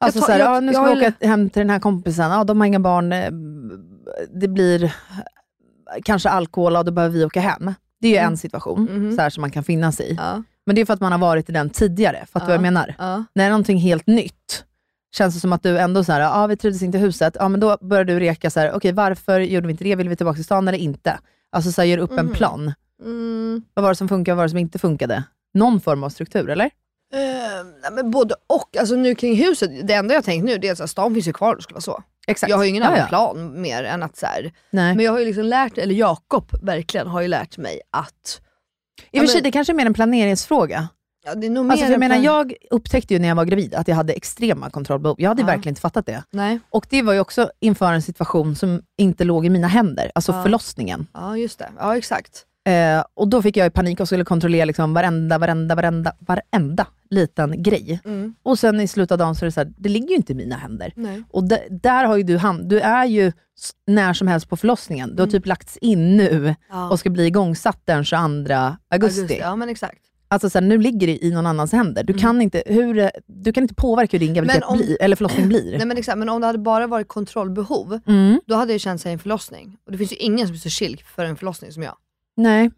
[0.05, 1.71] Alltså tar- så här, jag- ja, nu jag ska har vi åka hem till den
[1.71, 3.31] här kompisen, ja, de har inga barn, eh,
[4.41, 4.91] det blir eh,
[6.05, 7.75] kanske alkohol och då behöver vi åka hem.
[8.01, 9.17] Det är ju en situation Mhm.
[9.17, 10.15] så som man kan finnas i.
[10.19, 12.55] Ja, Men det är för att man har varit i den tidigare, fattar du vad
[12.55, 12.71] jag Ja.
[12.71, 12.95] menar?
[12.99, 13.17] ja.
[13.17, 14.65] När det är någonting helt nytt,
[15.13, 17.49] känns det som att du ändå så här, ja vi trivdes inte i huset, ja
[17.49, 19.95] men då börjar du reka så här, okej varför gjorde vi inte det?
[19.97, 21.19] Vill vi tillbaka till stan eller inte?
[21.53, 22.35] Alltså så här, gör upp en Mhm.
[22.35, 22.73] plan.
[23.03, 23.63] Mm.
[23.75, 25.25] Vad var det som funkade och vad var det som inte funkade?
[25.55, 26.71] Någon form av struktur, eller?
[27.83, 28.77] Nej, men både och.
[28.81, 31.33] Alltså nu kring huset, det enda jag tänkt nu det är att stan finns ju
[31.33, 32.03] kvar det skulle vara så.
[32.27, 32.51] Exakt.
[32.51, 33.07] Jag har ju ingen Ja, annan ja.
[33.07, 34.95] plan mer än att så här, Nej.
[34.97, 38.41] Men jag har ju liksom lärt, eller Jakob verkligen har ju lärt mig att
[39.01, 40.89] I och Ja, för sig, det kanske är mer en planeringsfråga.
[41.25, 43.45] Ja, det är nog Alltså, mer jag en menar, jag upptäckte ju när jag var
[43.45, 45.17] gravid att jag hade extrema kontrollbehov.
[45.21, 45.47] Jag hade Ja.
[45.47, 46.23] verkligen inte fattat det.
[46.31, 50.11] Nej, Och det var ju också inför en situation som inte låg i mina händer,
[50.15, 50.43] alltså Ja.
[50.43, 51.07] förlossningen.
[51.13, 51.69] ja just det.
[51.79, 52.47] Ja exakt.
[52.69, 57.63] Eh, och då fick jag panik och skulle kontrollera liksom varenda, varenda, varenda, varenda liten
[57.63, 58.01] grej.
[58.05, 58.35] Mm.
[58.43, 60.33] Och sen i slutet av dagen så är det så här, det ligger ju inte
[60.33, 60.93] i mina händer.
[60.97, 61.23] Nej.
[61.31, 63.33] Och d- där har ju du hamn, du är ju
[63.87, 65.17] när som helst på förlossningen.
[65.17, 66.55] Du har typ lagts in nu Mm.
[66.71, 66.91] Ja.
[66.91, 69.39] och ska bli igångsatt den 22 augusti.
[69.41, 69.99] Ja men exakt.
[70.33, 72.05] Alltså så här, nu ligger det i någon annans händer.
[72.05, 75.17] Du, kan, inte, hur, det- du kan inte påverka hur din graviditet om- blir, eller
[75.17, 75.79] förlossning blir.
[75.79, 78.41] Nej men exakt, men om det hade bara varit kontrollbehov, Mm.
[78.47, 79.77] då hade jag känt sig en förlossning.
[79.87, 81.97] Och det finns ju ingen som är så chill för en förlossning som jag.
[82.37, 82.71] Nej.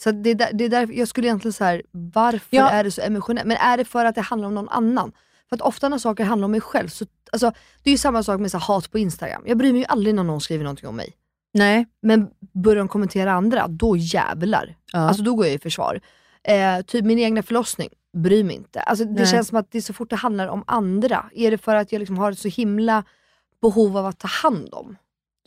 [0.00, 2.70] Så det, är där, det är därför jag skulle egentligen så här, varför Ja.
[2.70, 3.46] är det så emotionellt?
[3.48, 5.12] Men är det för att det handlar om någon annan?
[5.48, 8.22] För att ofta när saker handlar om mig själv, så, alltså, det är ju samma
[8.22, 9.42] sak med så här, hat på Instagram.
[9.46, 11.12] Jag bryr mig ju aldrig när någon skriver någonting om mig.
[11.54, 11.86] Nej.
[12.02, 14.74] Men börjar de kommentera andra, då jävlar.
[14.92, 14.98] Ja.
[14.98, 16.00] Alltså då går jag i försvar.
[16.48, 18.80] Eh, typ min egna förlossning, bryr mig inte.
[18.80, 19.26] Alltså, det Nej.
[19.26, 21.92] känns som att det är så fort det handlar om andra, är det för att
[21.92, 23.04] jag liksom har ett så himla
[23.62, 24.96] behov av att ta hand om?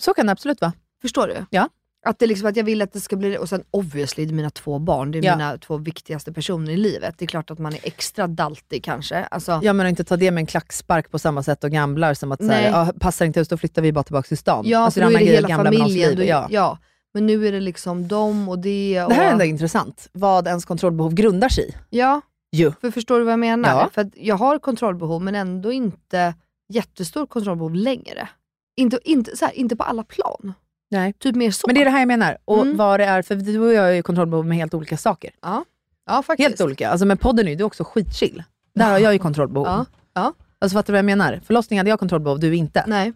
[0.01, 0.73] Så kan det absolut vara.
[1.01, 1.45] Förstår du?
[1.49, 1.69] Ja.
[2.05, 4.35] Att, det liksom, att jag vill att det ska bli, och sen obviously det är
[4.35, 5.35] mina två barn, det är Ja.
[5.35, 7.15] mina två viktigaste personer i livet.
[7.17, 9.23] Det är klart att man är extra daltig kanske.
[9.23, 12.31] Alltså, Ja men inte ta det med en klackspark på samma sätt och gamblar som
[12.31, 14.63] att så här, ja, passar inte hus då flyttar vi bara tillbaka till stan.
[14.67, 16.15] ja alltså, för då är det att hela familjen.
[16.15, 16.47] Då, Ja.
[16.49, 16.77] ja.
[17.15, 19.03] Men nu är det liksom dem och det.
[19.03, 21.75] Och, Det här är ändå intressant, vad ens kontrollbehov grundar sig i.
[21.89, 22.71] Ja, Ju.
[22.81, 23.69] för förstår du vad jag menar?
[23.69, 23.89] Ja.
[23.93, 26.33] För jag har kontrollbehov men ändå inte
[26.69, 28.29] jättestor kontrollbehov längre.
[28.77, 30.53] Inte, inte, så här, inte på alla plan.
[30.91, 31.13] Nej.
[31.13, 31.67] Typ mer så.
[31.67, 32.37] Men det är det här jag menar.
[32.45, 32.77] Och Mm.
[32.77, 35.31] vad det är, för du och jag har ju kontrollbehov med helt olika saker.
[35.41, 35.65] Ja,
[36.05, 36.49] ja faktiskt.
[36.49, 36.89] Helt olika.
[36.89, 38.43] Alltså med podden är du också skitchill.
[38.75, 39.67] Där har jag ju kontrollbehov.
[39.67, 39.85] Ja.
[40.13, 40.33] Ja.
[40.59, 41.41] Alltså fattar du vad jag menar?
[41.45, 42.83] Förlossning hade jag kontrollbehov, du inte.
[42.87, 43.07] Nej.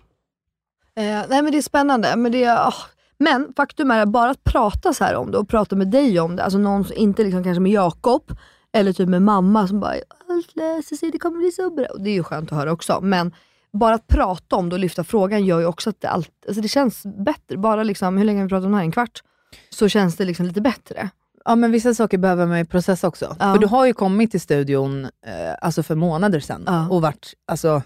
[0.95, 2.15] Eh, nej men det är spännande.
[2.15, 2.73] Men, det, åh.
[3.19, 6.19] Men faktum är att bara att prata så här om det och prata med dig
[6.19, 8.23] om det, alltså någon som inte liksom kanske med Jakob,
[8.71, 9.93] eller typ med mamma som bara
[10.29, 11.85] allt löser sig, det kommer bli så bra.
[11.85, 12.99] Och det är ju skönt att höra också.
[13.01, 13.31] Men
[13.73, 16.61] bara att prata om det och lyfta frågan gör ju också att det, allt, alltså
[16.61, 17.57] det känns bättre.
[17.57, 18.83] Bara liksom, hur länge har vi pratat om det här?
[18.83, 19.23] En kvart?
[19.69, 21.09] Så känns det liksom lite bättre.
[21.45, 23.35] Ja men vissa saker behöver man ju processa också.
[23.39, 23.53] Ja.
[23.53, 25.09] För du har ju kommit till studion eh,
[25.61, 26.89] alltså för månader sedan Ja.
[26.89, 27.81] och varit alltså,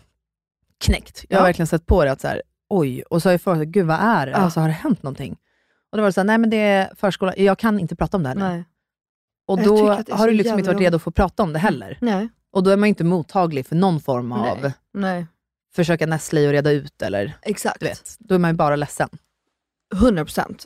[0.85, 1.25] knäckt.
[1.29, 1.45] Jag har Ja.
[1.47, 2.41] verkligen sett på det att så här,
[2.77, 4.31] oj, och så har jag frågat, gud vad är det?
[4.31, 4.37] Ja.
[4.37, 5.37] Alltså har det hänt någonting?
[5.91, 8.17] Och då var det så här, nej men det är förskola, jag kan inte prata
[8.17, 8.41] om det här nu.
[8.41, 8.63] Nej.
[9.47, 11.97] Och Jag då har du liksom inte varit redo för att prata om det heller.
[12.01, 12.29] Nej.
[12.51, 14.73] Och då är man ju inte mottaglig för någon form av Nej.
[14.93, 15.27] Nej.
[15.75, 17.79] försöka nästla i och reda ut eller Exakt.
[17.79, 19.09] du vet, då är man ju bara ledsen.
[19.95, 20.65] 100%.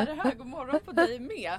[0.00, 0.34] Är det här?
[0.34, 1.58] God morgon på dig med.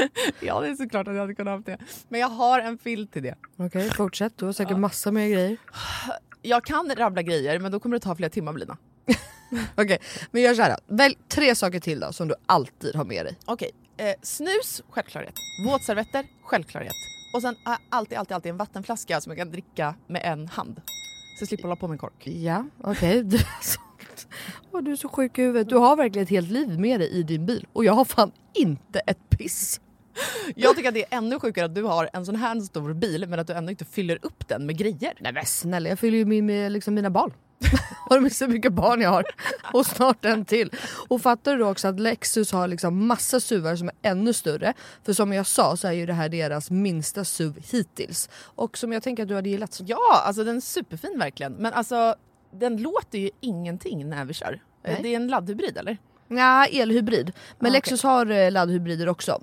[0.40, 1.78] Ja det är såklart att jag hade kunnat ha det.
[2.08, 3.34] Men jag har en filt till det.
[3.56, 4.38] Okej, fortsätt.
[4.38, 5.56] Du har säkert massa mer grejer.
[6.42, 8.76] Jag kan rabbla grejer men då kommer det ta flera timmar Blina.
[9.76, 9.98] Okej,
[10.30, 10.76] men gör såhär.
[10.86, 13.38] Välj tre saker till då som du alltid har med dig.
[13.44, 15.34] Okej, eh, snus, självklarhet.
[15.66, 16.94] Våtservetter, självklarhet.
[17.34, 20.48] Och sen har jag alltid, alltid, alltid en vattenflaska som jag kan dricka med en
[20.48, 20.80] hand.
[21.38, 22.26] Så jag slipper hålla på med en kork.
[22.26, 23.18] Ja, okej.
[23.20, 23.80] Alltså,
[24.72, 25.68] Åh, du är så sjuk i huvudet.
[25.68, 28.32] Du har verkligen ett helt liv med dig i din bil och jag har fan
[28.54, 29.80] inte ett piss.
[30.56, 33.26] Jag tycker att det är ännu sjukare att du har en sån här stor bil
[33.28, 35.12] men att du ändå inte fyller upp den med grejer.
[35.20, 37.32] Nej men snälla, jag fyller ju min med liksom mina barn.
[38.08, 39.24] har du så mycket barn jag har?
[39.72, 40.70] Och snart en till.
[41.08, 44.74] Och fattar du då också att Lexus har liksom massa SUVar som är ännu större.
[45.04, 48.28] För som jag sa så är ju det här deras minsta SUV hittills.
[48.34, 49.80] Och som jag tänker att du hade gillat.
[49.84, 51.52] Ja, alltså den är superfin verkligen.
[51.52, 52.14] Men alltså
[52.52, 54.62] den låter ju ingenting när vi kör.
[54.84, 54.98] Nej.
[55.02, 55.98] Det är en laddhybrid eller?
[56.28, 57.32] Ja, elhybrid.
[57.58, 59.42] Men Ah, Lexus har eh, laddhybrider också.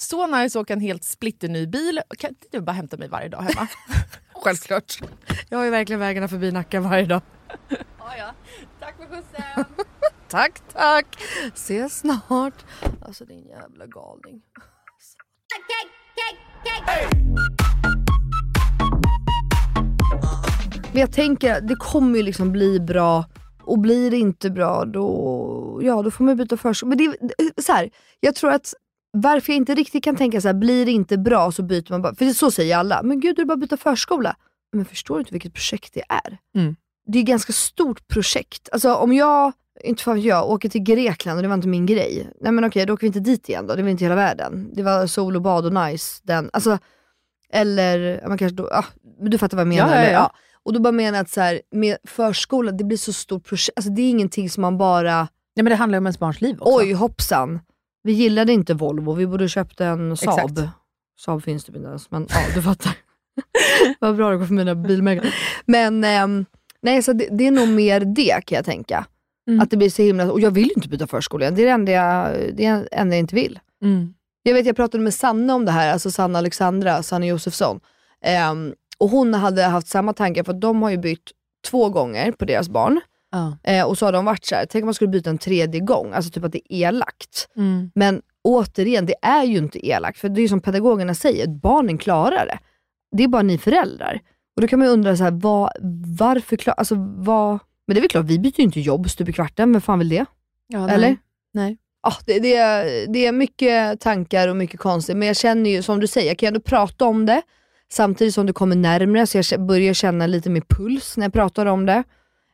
[0.00, 2.00] Så nice att åka en helt splitterny bil.
[2.18, 3.68] Kan inte du bara hämta mig varje dag hemma?
[4.34, 4.98] Självklart.
[5.48, 7.22] Jag har ju verkligen vägarna förbi Nacka varje dag.
[7.98, 8.34] ja, ja.
[8.80, 9.64] Tack för skjutsen.
[10.28, 11.06] Tack, tack.
[11.54, 12.64] Ses snart.
[13.02, 14.42] Alltså din jävla galning.
[20.92, 23.24] Men jag tänker, det kommer ju liksom bli bra
[23.62, 26.88] och blir det inte bra då, ja, då får man byta förskola.
[26.88, 28.74] Men det så här, jag tror att
[29.20, 32.02] varför jag inte riktigt kan tänka så här, blir det inte bra så byter man
[32.02, 32.14] bara.
[32.14, 34.36] För så säger alla, men gud du bara byta förskola.
[34.72, 36.38] Men förstår du inte vilket projekt det är?
[36.54, 36.76] Mm.
[37.06, 38.68] Det är ett ganska stort projekt.
[38.72, 39.52] Alltså om jag,
[39.84, 42.30] inte fan jag, åker till Grekland och det var inte min grej.
[42.40, 43.74] Nej men okej, då åker vi inte dit igen då.
[43.74, 44.70] Det var inte hela världen.
[44.72, 46.20] Det var sol och bad och nice.
[46.22, 46.78] Den, alltså,
[47.52, 48.84] eller, ja, man kanske då, ja,
[49.20, 49.88] men du fattar vad jag menar.
[49.88, 50.12] Ja, ja, eller?
[50.12, 50.32] ja.
[50.62, 53.78] Och då bara menar jag att så här, med förskola, det blir så stort projekt.
[53.78, 56.40] Alltså det är ingenting som man bara, Nej, men det handlar ju om ens barns
[56.40, 56.78] liv också.
[56.78, 57.60] oj hoppsan.
[58.08, 60.50] Vi gillade inte Volvo, vi borde köpt en Saab.
[60.50, 60.68] Exakt.
[61.18, 62.92] Saab finns det inte ens, men ja du fattar.
[64.00, 65.32] Vad bra det går för mina bilmärken.
[65.66, 66.46] Men ehm,
[66.82, 69.06] nej, så det, det är nog mer det kan jag tänka.
[69.48, 69.60] Mm.
[69.60, 71.50] Att det blir så himla, och jag vill ju inte byta förskola.
[71.50, 73.58] Det är det enda jag, det är det enda jag inte vill.
[73.82, 74.14] Mm.
[74.42, 77.80] Jag vet jag pratade med Sanna om det här, alltså Sanna Alexandra, Sanna Josefsson.
[78.24, 81.30] Ehm, och hon hade haft samma tankar för de har ju bytt
[81.70, 83.00] två gånger på deras barn.
[83.30, 83.58] Ja.
[83.62, 85.80] Eh, och så har de varit så här, tänk om man skulle byta en tredje
[85.80, 87.48] gång, alltså typ att det är elakt.
[87.56, 87.90] Mm.
[87.94, 90.18] Men återigen, det är ju inte elakt.
[90.18, 92.58] För det är ju som pedagogerna säger, barnen klarar det.
[93.16, 94.20] Det är bara ni föräldrar.
[94.56, 95.70] Och då kan man ju undra, så här, vad,
[96.18, 97.58] varför klar, alltså vad...
[97.86, 99.98] Men det är väl klart, vi byter ju inte jobb stup i kvarten, vem fan
[99.98, 100.26] vill det?
[100.66, 100.94] Ja, nej.
[100.94, 101.16] Eller?
[101.52, 101.78] Nej.
[102.02, 105.82] Ja, det, det, är, det är mycket tankar och mycket konstigt, men jag känner ju,
[105.82, 107.42] som du säger, jag kan ändå prata om det,
[107.92, 111.66] samtidigt som det kommer närmare, så jag börjar känna lite mer puls när jag pratar
[111.66, 112.04] om det.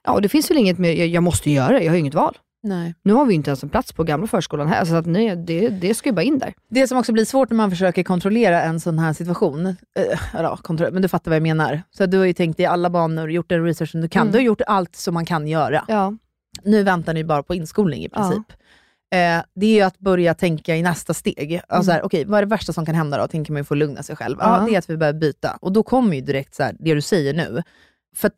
[0.05, 2.01] Ja, och det finns väl inget mer, jag, jag måste göra det, jag har ju
[2.01, 2.39] inget val.
[2.63, 2.95] Nej.
[3.03, 5.69] Nu har vi inte ens en plats på gamla förskolan här, så att nej, det,
[5.69, 6.55] det ska ju bara in där.
[6.71, 9.75] Det som också blir svårt när man försöker kontrollera en sån här situation, eh,
[10.33, 11.83] ja, kontroll, men du fattar vad jag menar.
[11.91, 14.23] Så du har ju tänkt i alla banor, gjort den researchen du kan.
[14.23, 14.33] Mm.
[14.33, 15.85] Du har gjort allt som man kan göra.
[15.89, 16.13] Ja.
[16.63, 18.19] Nu väntar ni bara på inskolning i Ja.
[18.19, 18.53] princip.
[19.15, 21.61] Eh, det är ju att börja tänka i nästa steg.
[21.69, 22.05] Alltså Mm.
[22.05, 23.29] okej, vad är det värsta som kan hända då?
[23.29, 24.37] Tänker man ju få lugna sig själv.
[24.41, 24.59] Ja.
[24.61, 25.59] Ja, det är att vi behöver byta.
[25.61, 27.63] Och då kommer ju direkt så här, det du säger nu.
[28.17, 28.35] För att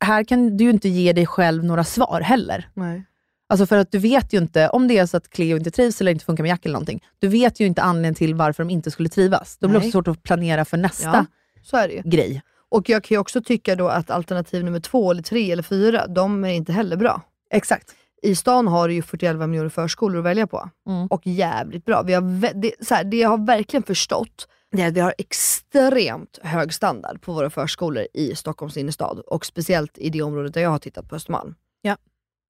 [0.00, 2.68] här kan du ju inte ge dig själv några svar heller.
[2.74, 3.04] Nej.
[3.48, 6.00] Alltså för att du vet ju inte, om det är så att Cleo inte trivs
[6.00, 8.70] eller inte funkar med Jack eller någonting, du vet ju inte anledningen till varför de
[8.70, 9.56] inte skulle trivas.
[9.60, 11.26] Då blir det också svårt att planera för nästa Ja,
[11.62, 12.02] så är det ju.
[12.04, 12.42] grej.
[12.68, 16.06] Och jag kan ju också tycka då att alternativ nummer två, eller tre eller fyra,
[16.06, 17.22] de är inte heller bra.
[17.50, 17.94] Exakt.
[18.22, 20.70] I stan har du ju 41 miljoner förskolor att välja på.
[20.88, 21.06] Mm.
[21.06, 22.02] Och jävligt bra.
[22.02, 25.14] Vi har det, så här, det jag har verkligen förstått, det är att vi har
[25.18, 29.18] extremt hög standard på våra förskolor i Stockholms innerstad.
[29.26, 31.54] Och speciellt i det området där jag har tittat på Östermalm.
[31.82, 31.96] Ja.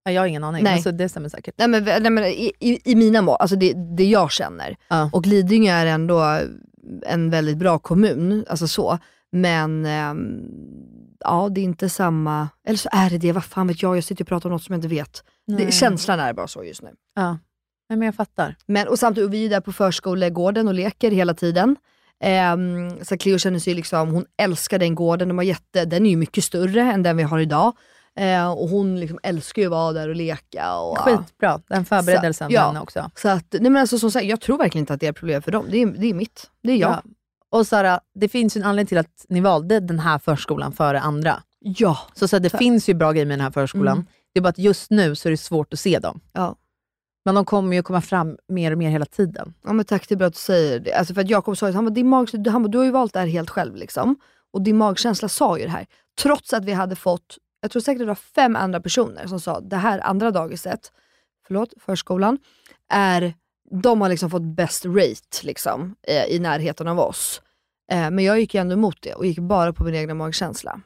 [0.04, 0.74] Ja, Jag har ingen aning, Nej.
[0.74, 1.54] men så det stämmer säkert.
[1.58, 4.76] Nej men, nej, men i, i, i mina mål, alltså det, det jag känner.
[4.88, 5.10] Ja.
[5.12, 6.38] Och Lidingö är ändå
[7.06, 8.98] en väldigt bra kommun, alltså så.
[9.32, 10.40] Men ehm,
[11.20, 14.04] ja, det är inte samma, eller så är det det, vad fan vet jag, jag
[14.04, 15.24] sitter och pratar om något som jag inte vet.
[15.46, 16.90] Det, känslan är bara så just nu.
[17.14, 17.38] Ja.
[17.88, 18.56] Men jag fattar.
[18.66, 21.76] Men, och samtidigt, och vi är där på förskolegården och leker hela tiden.
[22.22, 26.10] Ehm, så Cleo känner sig liksom, hon älskar den gården, de har jätte, den är
[26.10, 27.72] ju mycket större än den vi har idag.
[28.16, 30.74] Eh, och hon liksom älskar ju att vara där och leka.
[30.74, 32.80] Och, Skitbra, den förberedelsen Så- ja.
[32.80, 33.10] också.
[33.16, 35.42] Så att, nej men alltså, som sagt, jag tror verkligen inte att det är problem
[35.42, 35.66] för dem.
[35.70, 36.50] Det är, det är mitt.
[36.62, 36.90] Det är jag.
[36.90, 37.02] Ja.
[37.50, 41.00] Och Sara, det finns ju en anledning till att ni valde den här förskolan före
[41.00, 41.42] andra.
[41.60, 41.98] Ja.
[42.14, 42.58] Så, så det Tack.
[42.58, 43.96] finns ju bra grejer med den här förskolan.
[43.96, 44.06] Mm.
[44.32, 46.20] Det är bara att just nu så är det svårt att se dem.
[46.32, 46.56] Ja.
[47.24, 49.54] Men de kommer ju komma fram mer och mer hela tiden.
[49.64, 50.92] Ja men tack, det är bra att du säger det.
[50.94, 52.90] Alltså för att Jakob sa ju, han bara, din mag, han bara, du har ju
[52.90, 54.16] valt det här helt själv liksom.
[54.52, 55.86] Och din magkänsla sa ju det här.
[56.22, 59.60] Trots att vi hade fått, jag tror säkert det var fem andra personer som sa,
[59.60, 60.92] det här andra dagiset,
[61.46, 62.38] förlåt, förskolan,
[62.92, 63.34] är,
[63.82, 67.42] de har liksom fått best rate liksom, eh, i närheten av oss.
[67.92, 70.80] Eh, men jag gick ju ändå emot det och gick bara på min egna magkänsla.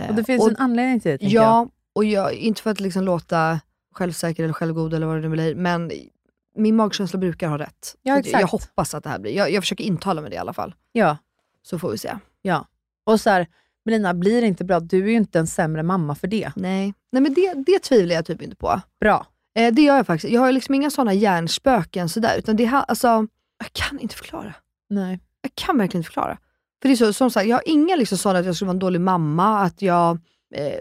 [0.00, 1.70] Eh, Och det finns en anledning till det, Ja, jag.
[1.94, 3.60] och jag, inte för att liksom låta
[3.92, 5.90] självsäker eller självgod eller vad det nu blir, men
[6.56, 7.96] min magkänsla brukar ha rätt.
[8.02, 8.40] Ja, exakt.
[8.40, 10.74] Jag hoppas att det här blir, jag, jag försöker intala mig det i alla fall.
[10.92, 11.16] Ja.
[11.62, 12.16] Så får vi se.
[12.42, 12.66] ja.
[13.06, 13.46] Och så här,
[13.84, 16.52] Melina, blir det inte bra, du är ju inte en sämre mamma för det.
[16.56, 18.80] Nej, Nej men det, det tvivlar jag typ inte på.
[19.00, 19.26] Bra.
[19.54, 20.32] Eh, det gör jag faktiskt.
[20.32, 23.06] Jag har liksom inga sådana hjärnspöken sådär, utan det alltså,
[23.58, 24.54] jag kan inte förklara.
[24.90, 25.20] Nej.
[25.42, 26.38] Jag kan verkligen inte förklara.
[26.82, 28.74] För det är så, som sagt, jag har inga liksom sådana att jag skulle vara
[28.74, 30.18] en dålig mamma, att jag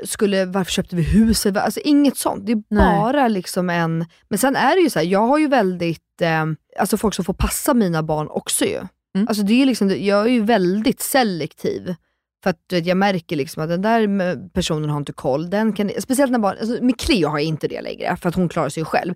[0.04, 1.58] skulle, varför köpte vi huset?
[1.58, 2.46] Alltså inget sånt.
[2.46, 3.00] Det är Nej.
[3.00, 4.06] bara liksom en...
[4.30, 6.46] Men sen är det ju så här, jag har ju väldigt, eh,
[6.80, 8.80] alltså folk som får passa mina barn också ju.
[9.16, 9.28] Mm.
[9.28, 11.96] Alltså det är liksom, jag är ju väldigt selektiv.
[12.44, 15.50] För att vet, jag märker liksom att den där personen har inte koll.
[15.50, 18.36] Den kan, speciellt när barn, alltså med Cleo har jag inte det längre, för att
[18.36, 19.14] hon klarar sig själv.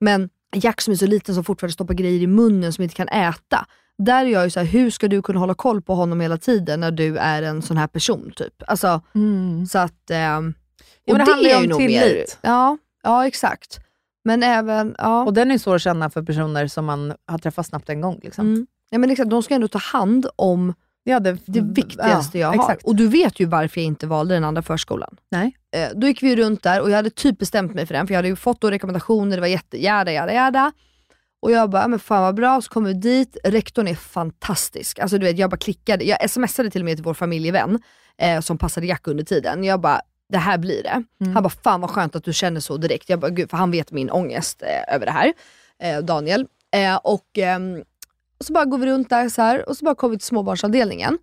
[0.00, 3.08] Men Jack som är så liten som fortfarande stoppar grejer i munnen som inte kan
[3.08, 3.66] äta.
[3.98, 6.38] Där är jag ju så här, hur ska du kunna hålla koll på honom hela
[6.38, 8.32] tiden när du är en sån här person?
[8.36, 8.62] typ?
[8.66, 9.00] Alltså,
[9.68, 10.10] Så att...
[10.10, 10.54] ehm,
[11.04, 12.38] Ja, men det handlar ju om nog tillit.
[12.42, 13.80] ja, ja, exakt.
[14.24, 14.94] Men även...
[14.98, 15.24] Ja.
[15.24, 18.20] Och den är svår att känna för personer som man har träffat snabbt en gång.
[18.22, 18.46] Liksom.
[18.46, 18.66] Mm.
[18.90, 20.74] Ja, men exakt, de ska ändå ta hand om
[21.04, 22.54] Ja, det, det viktigaste jag har.
[22.54, 22.84] Exakt.
[22.84, 25.16] Och du vet ju varför jag inte valde den andra förskolan.
[25.30, 25.56] Nej.
[25.76, 28.14] Eh, då gick vi runt där och jag hade typ bestämt mig för den, för
[28.14, 30.72] jag hade ju fått då rekommendationer, det var jätte, jada, jada, jada.
[31.40, 34.98] Och jag bara, "Ja, men fan vad bra, så kommer vi dit, rektorn är fantastisk.
[34.98, 37.78] Alltså du vet, jag bara klickade, jag smsade till och med till vår familjevän,
[38.18, 39.64] eh, som passade Jack under tiden.
[39.64, 40.00] Jag bara,
[40.32, 41.02] det här blir det.
[41.20, 41.34] Mm.
[41.34, 43.08] Han bara, fan vad skönt att du känner så direkt.
[43.08, 45.32] Jag bara, Gud, för han vet min ångest eh, över det här,
[45.82, 46.46] eh, Daniel.
[46.74, 47.82] Eh, och, ehm,
[48.40, 51.18] så bara går vi runt där så här, och så bara kommer vi till småbarnsavdelningen.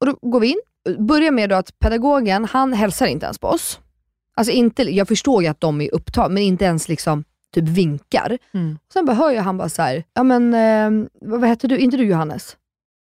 [0.00, 0.60] Och då går vi in,
[1.06, 3.80] börjar med då att pedagogen, han hälsar inte ens på oss.
[4.34, 8.38] Alltså inte, jag förstår ju att de är upptagna, men inte ens liksom typ vinkar.
[8.54, 8.78] Mm.
[8.92, 11.78] Sen bara hör jag han bara så här, ja men eh, vad, heter du?
[11.78, 12.56] Inte du Johannes?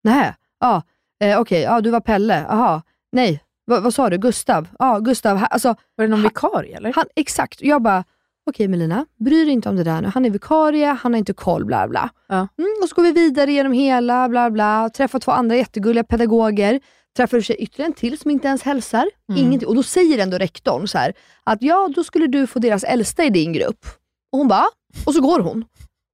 [0.05, 0.83] Nej, ja,
[1.21, 2.83] eh, okej, ja du var Pelle, aha,
[3.13, 4.19] nej, vad, vad sa du?
[4.19, 4.69] Gustav?
[4.79, 5.69] Ja, Gustav, alltså.
[5.97, 6.93] Var det någon vikarie eller?
[6.93, 8.05] Han, exakt, jag bara,
[8.51, 10.09] okej Melina, bry dig inte om det där nu.
[10.15, 12.11] Han är vikarie, han har inte koll, bla bla.
[12.29, 12.35] Ja.
[12.35, 14.91] Mm, och så går vi vidare genom hela, bla bla.
[14.91, 16.81] Träffar två andra jättegulliga pedagoger.
[17.17, 19.11] Träffar i ytterligare en till som inte ens hälsar.
[19.29, 19.45] Mm.
[19.45, 19.69] Ingenting.
[19.69, 21.13] Och då säger ändå rektorn så här,
[21.45, 23.87] att ja, då skulle du få deras äldsta i din grupp.
[24.33, 24.67] Och hon bara,
[25.07, 25.65] och så går hon.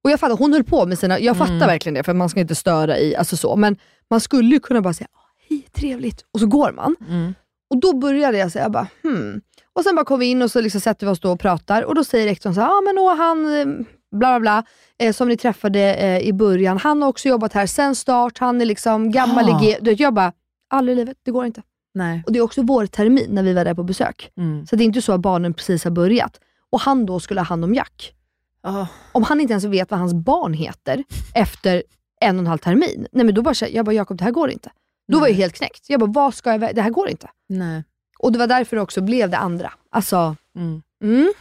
[0.03, 1.67] Och jag fattar, hon höll på med sina, jag fattar Mm.
[1.67, 3.55] verkligen det, för man ska inte störa i, alltså så.
[3.55, 3.77] Men
[4.09, 6.95] man skulle ju kunna bara säga, "Ah, hej trevligt, och så går man.
[7.09, 7.33] Mm.
[7.73, 9.41] Och då började jag säga, jag bara, hmm.
[9.75, 11.81] Och sen bara kom vi in och så liksom sätter vi oss då och pratar
[11.83, 13.65] och då säger rektorn så här, ja men åh, han, eh,
[14.11, 14.63] bla bla bla,
[15.07, 18.61] eh, som ni träffade eh, i början, han har också jobbat här sen start, han
[18.61, 19.63] är liksom gammal Ah.
[19.63, 19.93] i G.
[19.97, 20.31] Jag bara,
[20.69, 21.61] aldrig i livet, det går inte.
[21.93, 22.23] Nej.
[22.25, 24.31] Och det är också vår termin när vi var där på besök.
[24.37, 24.65] Mm.
[24.67, 26.39] Så det är inte så att barnen precis har börjat.
[26.71, 28.13] Och han då skulle ha hand om Jack.
[28.61, 28.85] Ah.
[29.11, 31.03] Om han inte ens vet vad hans barn heter
[31.33, 31.83] efter
[32.21, 34.51] en och en halv termin, nej men då bara, jag bara, Jakob det här går
[34.51, 34.71] inte.
[35.11, 35.89] Då var jag helt knäckt.
[35.89, 37.29] Jag bara, vad ska jag, det här går inte.
[37.49, 37.83] Nej.
[38.19, 39.73] Och det var därför det också blev det andra.
[39.91, 40.81] Alltså, Mm.
[41.03, 41.33] mm.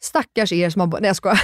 [0.00, 1.02] Stackars er som har barn.
[1.02, 1.40] Nej jag skojar.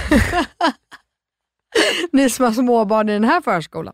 [2.11, 3.93] Ni som har småbarn i den här förskolan.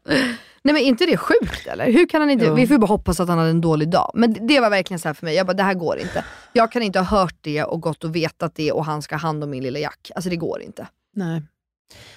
[0.70, 1.91] Nej men inte det sjukt eller?
[1.91, 2.53] Hur kan han inte, Jo.
[2.53, 4.11] vi får ju bara hoppas att han hade en dålig dag.
[4.13, 6.26] Men det- var verkligen så här för mig, jag bara det här går inte.
[6.53, 9.20] Jag kan inte ha hört det och gått och vetat det och han ska ha
[9.20, 10.11] hand om min lilla Jack.
[10.15, 10.88] Alltså det går inte.
[11.15, 11.41] Nej.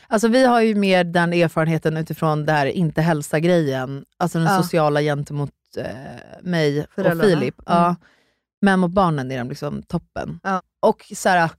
[0.06, 4.62] Alltså vi har ju mer den erfarenheten utifrån det här inte hälsa-grejen, alltså den Ja.
[4.62, 5.84] sociala gentemot eh,
[6.42, 7.54] mig och Filip.
[7.66, 7.84] Ja.
[7.84, 7.96] Mm.
[8.62, 10.40] Men mot barnen är de liksom toppen.
[10.42, 10.62] Ja.
[10.80, 11.50] Och så här,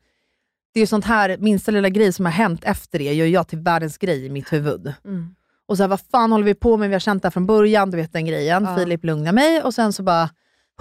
[0.73, 3.47] det är ju sånt här, minsta lilla grej som har hänt efter det gör jag
[3.47, 4.93] till världens grej i mitt huvud.
[5.05, 5.35] Mm.
[5.73, 6.89] Och så här, vad fan håller vi på med?
[6.89, 8.63] Vi har känt det här från början, du vet den grejen.
[8.63, 8.77] Ja.
[8.77, 10.29] Filip lugnar mig och sen så bara,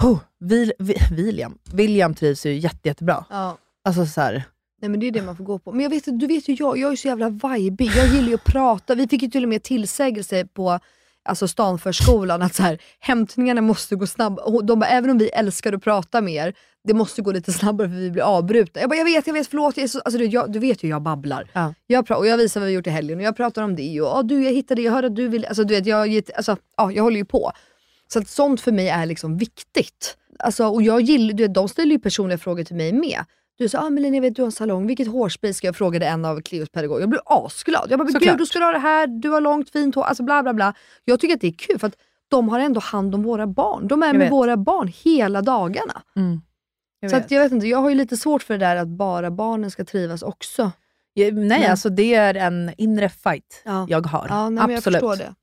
[0.03, 1.59] oh, Vil, Vi- William.
[1.74, 3.24] William trivs ju jätte, jättebra.
[3.30, 3.59] Ja.
[3.84, 4.43] Alltså så här,
[4.82, 5.72] Nej men det är det man får gå på.
[5.72, 7.90] Men jag vet, du vet ju jag, jag är så jävla vibig.
[7.97, 8.95] Jag gillar ju att prata.
[8.95, 10.78] Vi fick ju till och med tillsägelse på
[11.24, 14.06] alltså Stanförskolan att så här, hämtningarna måste gå.
[14.44, 16.54] Och De bara, även om vi älskar att prata med er,
[16.84, 18.80] det måste gå lite snabbare för vi blir avbrutna.
[18.80, 19.76] Jag bara, jag vet, jag vet, förlåt.
[19.76, 21.50] Jag så, alltså, du, jag, du vet ju jag babblar.
[21.52, 21.74] Ja.
[21.86, 24.00] Jag, och jag visar vad vi gjort i helgen och jag pratar om det.
[24.00, 25.44] Och, "Ja, du, jag hittade jag hörde att du vill...
[25.44, 27.52] Alltså, du vet, jag, alltså, ja, jag håller ju på.
[28.12, 30.16] Så att sånt för mig är liksom viktigt.
[30.38, 33.24] Alltså, och jag gillar, du vet, de ställer ju personliga frågor till mig med.
[33.59, 35.76] Du sa, ah, Melina jag vet du har en salong, vilket hårspray ska jag?
[35.76, 37.00] frågade en av Cleos pedagoger.
[37.00, 37.86] Jag blev asglad.
[37.90, 38.38] Jag bara, men gud Såklart.
[38.38, 40.74] du ska ha det här, du har långt fint hår, alltså bla bla bla.
[41.05, 41.96] Jag tycker att det är kul för att
[42.28, 43.88] de har ändå hand om våra barn.
[43.88, 44.32] De är Jag med vet.
[44.32, 46.03] våra barn hela dagarna.
[46.16, 46.40] mm.
[47.00, 47.24] jag så vet.
[47.24, 49.70] att jag vet inte, jag har ju lite svårt för det där att bara barnen
[49.70, 50.70] ska trivas också.
[51.14, 53.86] Ja, Nej, Men- alltså det är en inre fight Ja.
[53.88, 54.26] jag har.
[54.28, 55.00] Ja, nej, men jag Absolut.
[55.00, 55.34] förstår det.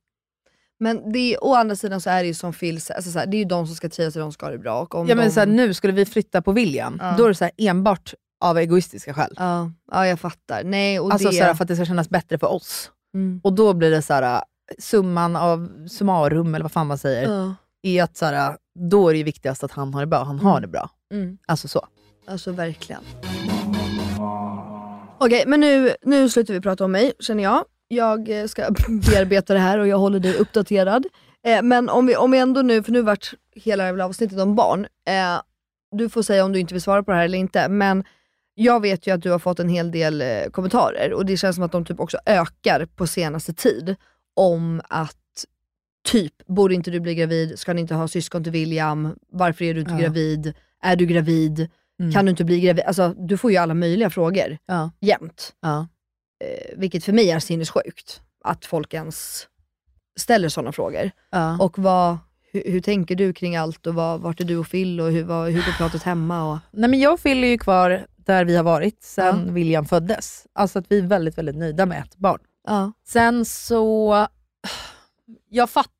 [0.80, 3.36] Men det, å andra sidan så är det ju som Phil alltså så här, det
[3.36, 4.80] är ju de som ska trivas och de ska ha det bra.
[4.80, 7.14] Och om Ja, men de, så här, nu skulle vi flytta på William, Ja.
[7.18, 9.34] då är det så här, enbart av egoistiska skäl.
[9.36, 10.64] ja, ja, jag fattar.
[10.64, 12.90] Nej, och Alltså det, så här, för att det ska kännas bättre för oss.
[13.14, 14.42] mm, Och då blir det så här,
[14.78, 18.56] summan av summarum, eller vad fan man säger, ja, är att så här,
[18.90, 20.24] då är det viktigast att han har det bra.
[20.24, 20.62] Han har Mm.
[20.62, 20.90] det bra.
[21.12, 21.86] mm, Alltså så.
[22.26, 23.02] alltså verkligen.
[25.18, 27.64] Okej, men nu, nu slutar vi prata om mig, känner jag.
[27.94, 28.70] Jag eh, ska
[29.10, 31.06] bearbeta det här och jag håller dig uppdaterad.
[31.46, 34.54] Eh, men om vi, om vi ändå nu, för nu vart hela jävla avsnittet om
[34.54, 34.86] barn.
[35.08, 35.42] Eh,
[35.96, 38.04] du får säga om du inte vill svara på det här eller inte, men
[38.54, 41.56] jag vet ju att du har fått en hel del eh, kommentarer och det känns
[41.56, 43.96] som att de typ också ökar på senaste tid
[44.36, 45.16] om att
[46.08, 47.58] typ, borde inte du bli gravid?
[47.58, 49.14] Ska ni inte ha syskon till William?
[49.32, 49.98] Varför är du inte Ja.
[49.98, 50.54] gravid?
[50.82, 51.68] Är du gravid?
[52.00, 52.12] Mm.
[52.12, 52.84] Kan du inte bli gravid?
[52.84, 54.90] Alltså, du får ju alla möjliga frågor Ja.
[55.00, 55.52] jämt.
[55.60, 55.86] Ja.
[56.40, 59.46] Eh, vilket för mig är sinnessjukt, att folk ens
[60.20, 61.10] ställer sådana frågor.
[61.30, 61.58] Ja.
[61.60, 62.18] Och vad,
[62.52, 65.24] hur, hur tänker du kring allt och vad, vart är du och Phil och hur,
[65.24, 66.52] vad, hur går pratet hemma?
[66.52, 66.58] Och...
[66.70, 70.46] Nej, men jag och Phil är ju kvar där vi har varit sedan William föddes.
[70.52, 72.40] Alltså att vi är väldigt, väldigt nöjda med ett barn.
[72.66, 72.92] Ja.
[73.06, 74.26] Sen så,
[75.48, 75.99] jag fattar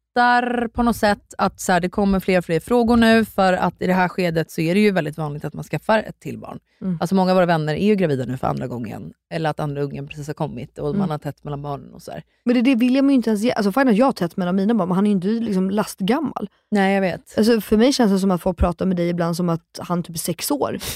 [0.69, 3.83] på något sätt att så här, det kommer fler och fler frågor nu, för att
[3.83, 6.39] i det här skedet så är det ju väldigt vanligt att man skaffar ett till
[6.39, 6.59] barn.
[6.81, 6.99] Mm.
[7.01, 9.83] Alltså många av våra vänner är ju gravida nu för andra gången, eller att andra
[9.83, 10.99] ungen precis har kommit och Mm.
[10.99, 12.23] man har tätt mellan barnen och så här.
[12.45, 13.53] Men det det William är ju inte ens ge.
[13.53, 15.71] Alltså fine att jag har tätt mellan mina barn, men han är ju inte liksom
[15.71, 16.49] lastgammal.
[16.71, 17.35] Nej, jag vet.
[17.39, 20.03] Alltså för mig känns det som att folk pratar med dig ibland som att han
[20.03, 20.79] typ är sex år.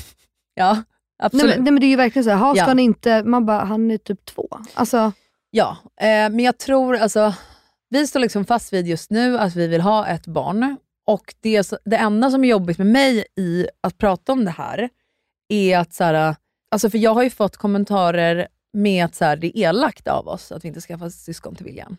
[0.56, 0.82] Ja,
[1.22, 1.44] absolut.
[1.46, 2.74] Nej men, nej men det är ju verkligen såhär, ha, ska Ja.
[2.74, 4.48] ni inte, man bara, han är typ två.
[4.74, 5.12] Alltså,
[5.50, 7.34] Ja, eh, men jag tror alltså,
[8.00, 10.76] vi står liksom fast vid just nu att vi vill ha ett barn.
[11.06, 14.88] Och det, det enda som är jobbigt med mig i att prata om det här,
[15.48, 16.36] är att så här,
[16.70, 20.28] alltså för jag har ju fått kommentarer med att så här, det är elakt av
[20.28, 21.96] oss att vi inte skaffar syskon till William.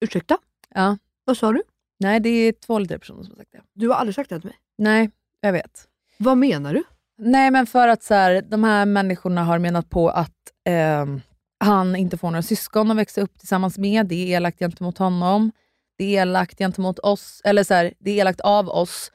[0.00, 0.38] ursäkta?
[0.74, 0.98] Ja.
[1.24, 1.62] Vad sa du?
[2.00, 3.60] Nej, det är två eller tre personer som har sagt det.
[3.74, 4.58] Du har aldrig sagt det till mig.
[4.78, 5.88] Nej, jag vet.
[6.16, 6.84] Vad menar du?
[7.18, 11.20] Nej, men för att så här, de här människorna har menat på att ehm,
[11.60, 14.06] han inte får några syskon att växa upp tillsammans med.
[14.06, 15.52] Det är elakt gentemot honom.
[15.98, 19.12] Det är elakt gentemot oss, eller så här, det är elakt av oss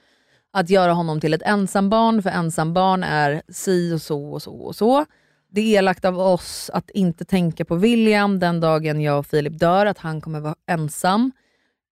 [0.54, 4.76] att göra honom till ett ensambarn, för ensambarn är si och så och så och
[4.76, 5.06] så.
[5.52, 9.60] Det är elakt av oss att inte tänka på William den dagen jag och Filip
[9.60, 11.32] dör, att han kommer vara ensam.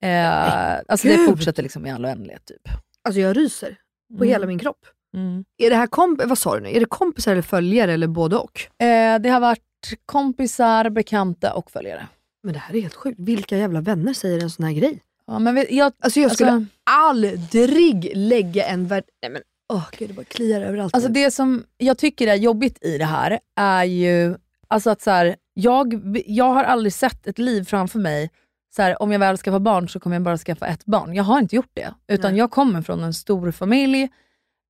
[0.04, 2.46] Eh, alltså det fortsätter liksom i all oändlighet.
[2.46, 2.70] Typ.
[3.04, 3.78] Alltså jag ryser
[4.18, 4.30] på Mm.
[4.30, 4.86] hela min kropp.
[5.14, 5.46] Mm.
[5.58, 6.70] Är det här komp- vad sa du nu?
[6.76, 8.84] Är det kompisar eller följare eller både och?
[8.84, 9.62] Eh, det har varit
[10.06, 12.08] kompisar, bekanta och följare.
[12.44, 13.20] Men det här är helt sjukt.
[13.20, 15.00] Vilka jävla vänner säger en sån här grej?
[15.28, 19.04] Ja, men vet- jag, Alltså jag skulle Alltså- aldrig lägga en värld...
[19.22, 19.42] Nej men
[19.74, 20.96] åh gud det bara kliar överallt.
[20.96, 24.36] Alltså det som jag tycker är jobbigt i det här är ju
[24.68, 28.30] alltså att så här, jag, jag har aldrig sett ett liv framför mig,
[28.76, 31.14] så här, om jag väl ska få barn så kommer jag bara skaffa ett barn.
[31.14, 31.94] Jag har inte gjort det.
[32.08, 32.40] Utan Nej.
[32.40, 34.10] jag kommer från en stor familj,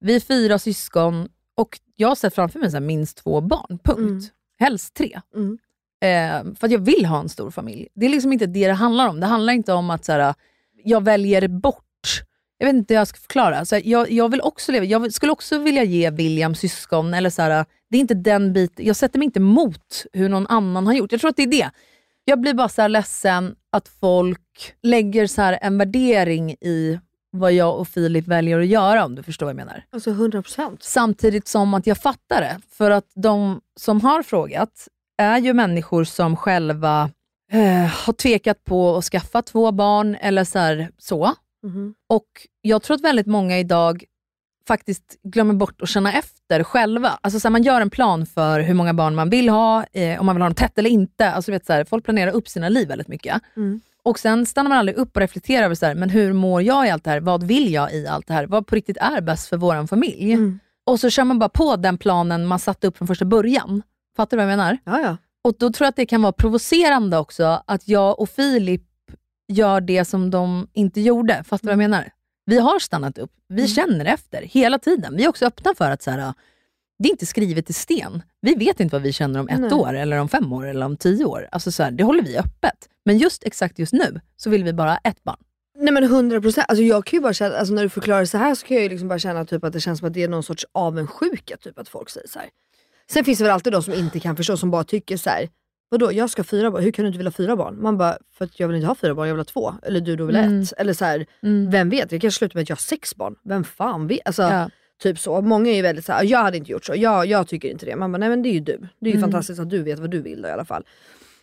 [0.02, 3.80] vi är fyra syskon och jag har sett framför mig så här, minst två barn.
[3.84, 4.00] Punkt.
[4.00, 4.22] Mm.
[4.60, 5.22] Helst tre.
[5.36, 5.58] Mm.
[6.02, 7.88] Eh, för att jag vill ha en stor familj.
[7.94, 9.20] Det är liksom inte det det handlar om.
[9.20, 10.34] Det handlar inte om att så här,
[10.84, 11.86] jag väljer bort
[12.62, 13.66] jag vet inte hur jag ska förklara.
[13.66, 17.30] Så här, jag, jag, vill också leva, jag skulle också vilja ge William syskon, eller
[17.30, 18.86] så här, det är inte den biten.
[18.86, 21.12] Jag sätter mig inte emot hur någon annan har gjort.
[21.12, 21.70] Jag tror att det är det.
[22.26, 27.00] Jag blir bara så här ledsen att folk lägger så en värdering i
[27.32, 29.84] vad jag och Filip väljer att göra, om du förstår vad jag menar.
[29.90, 30.78] Alltså 100%.
[30.80, 32.58] Samtidigt som att jag fattar det.
[32.70, 37.10] För att de som har frågat är ju människor som själva
[37.52, 40.60] eh, har tvekat på att skaffa två barn eller så.
[40.60, 41.34] Här, så.
[41.64, 41.94] Mhm.
[42.10, 42.28] Och
[42.62, 44.04] jag tror att väldigt många idag
[44.68, 47.20] faktiskt glömmer bort att känna efter själva.
[47.22, 50.20] Alltså så här, man gör en plan för hur många barn man vill ha, eh,
[50.20, 51.32] om man vill ha dem tätt eller inte.
[51.32, 53.42] Alltså, vet, så här, folk planerar upp sina liv väldigt mycket.
[53.56, 53.82] Mm.
[54.04, 56.88] Och sen stannar man aldrig upp och reflekterar över så här, men hur mår jag
[56.88, 57.20] i allt det här?
[57.20, 58.46] Vad vill jag i allt det här?
[58.48, 60.34] Vad på riktigt är bäst för vår familj?
[60.34, 60.60] Mm.
[60.86, 63.82] Och så kör man bara på den planen man satte upp från första början.
[64.18, 64.78] Fattar du vad jag menar?
[64.84, 65.18] Ja, ja.
[65.44, 68.84] Och då tror jag att det kan vara provocerande också att jag och Filip
[69.48, 71.44] gör det som de inte gjorde.
[71.44, 72.12] Fattar du vad jag menar?
[72.46, 73.32] Vi har stannat upp.
[73.48, 75.16] Vi känner efter hela tiden.
[75.18, 76.34] Vi är också öppna för att så här,
[77.02, 78.24] det är inte skrivet i sten.
[78.42, 79.74] Vi vet inte vad vi känner om ett Nej.
[79.74, 81.48] år, eller om fem år, eller om tio år.
[81.52, 82.90] Alltså så här, det håller vi öppet.
[83.06, 85.38] Men just exakt just nu så vill vi bara ha ett barn.
[85.80, 88.56] Nej men 100%, alltså jag kan ju bara känna, alltså när du förklarar så här
[88.56, 90.28] så kan jag ju liksom bara känna typ att det känns som att det är
[90.28, 92.48] någon sorts avundsjuka, typ att folk säger så här.
[93.12, 95.50] Sen finns det väl alltid de som inte kan förstå, som bara tycker så här.
[95.90, 97.82] Vadå, jag ska ha fyra barn, hur kan du inte vilja ha fyra barn?
[97.82, 99.74] Man bara, för att jag vill inte ha fyra barn, jag vill ha två.
[99.84, 100.62] Eller du då vill ha Mm.
[100.62, 100.74] ett.
[100.78, 101.26] Eller så här,
[101.72, 103.36] vem vet, jag kanske slutar med att jag har sex barn.
[103.44, 104.20] Vem fan vet?
[104.26, 104.70] Alltså, Ja.
[105.02, 105.42] Typ så.
[105.42, 107.86] Många är ju väldigt så här, jag hade inte gjort så, jag, jag tycker inte
[107.86, 107.96] det.
[107.96, 108.78] Man bara, nej men det är ju du.
[109.00, 109.22] Det är ju Mm.
[109.32, 110.86] fantastiskt att du vet vad du vill då, i alla fall.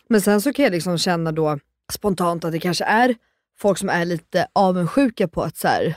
[0.09, 1.59] Men sen så kan jag liksom känna då
[1.91, 3.15] spontant att det kanske är
[3.59, 5.95] folk som är lite avundsjuka på att så här,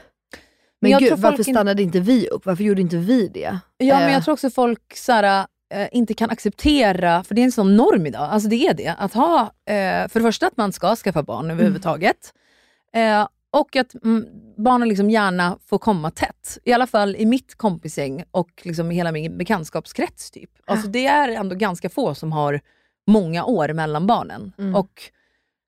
[0.81, 2.47] men, Men gud varför stannade inte vi upp?
[2.47, 3.59] Varför gjorde inte vi det?
[3.79, 7.41] Ja, men Eh, jag tror också folk så här, eh, inte kan acceptera, för det
[7.41, 10.47] är en sån norm idag, alltså det är det, att ha, eh, för det första
[10.47, 12.33] att man ska skaffa barn överhuvudtaget,
[12.95, 14.27] eh, och att mm,
[14.57, 16.59] barnen liksom gärna får komma tätt.
[16.65, 20.31] I alla fall i mitt kompisgäng och liksom i hela min bekantskapskrets.
[20.31, 20.51] Typ.
[20.65, 22.61] Alltså det är ändå ganska få som har
[23.07, 24.53] många år mellan barnen.
[24.59, 24.75] Mm.
[24.75, 25.03] Och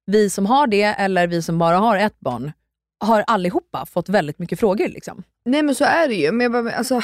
[0.07, 2.53] vi som har det, eller vi som bara har ett barn,
[3.01, 4.89] har allihopa fått väldigt mycket frågor.
[4.89, 5.22] Liksom.
[5.45, 6.32] Nej men så är det ju.
[6.32, 7.01] Men jag, bara, alltså,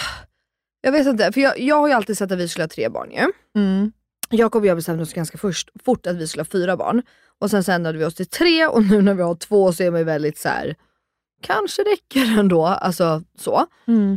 [0.80, 2.88] jag vet inte, för jag, jag har ju alltid sett att vi skulle ha tre
[2.88, 3.32] barn ju.
[4.30, 7.02] Jakob och jag bestämde oss ganska först, fort att vi skulle ha fyra barn.
[7.38, 9.82] Och sen så ändrade vi oss till tre och nu när vi har två så
[9.82, 10.74] är man ju väldigt så här.
[11.42, 12.66] kanske räcker ändå.
[12.66, 13.66] Alltså så.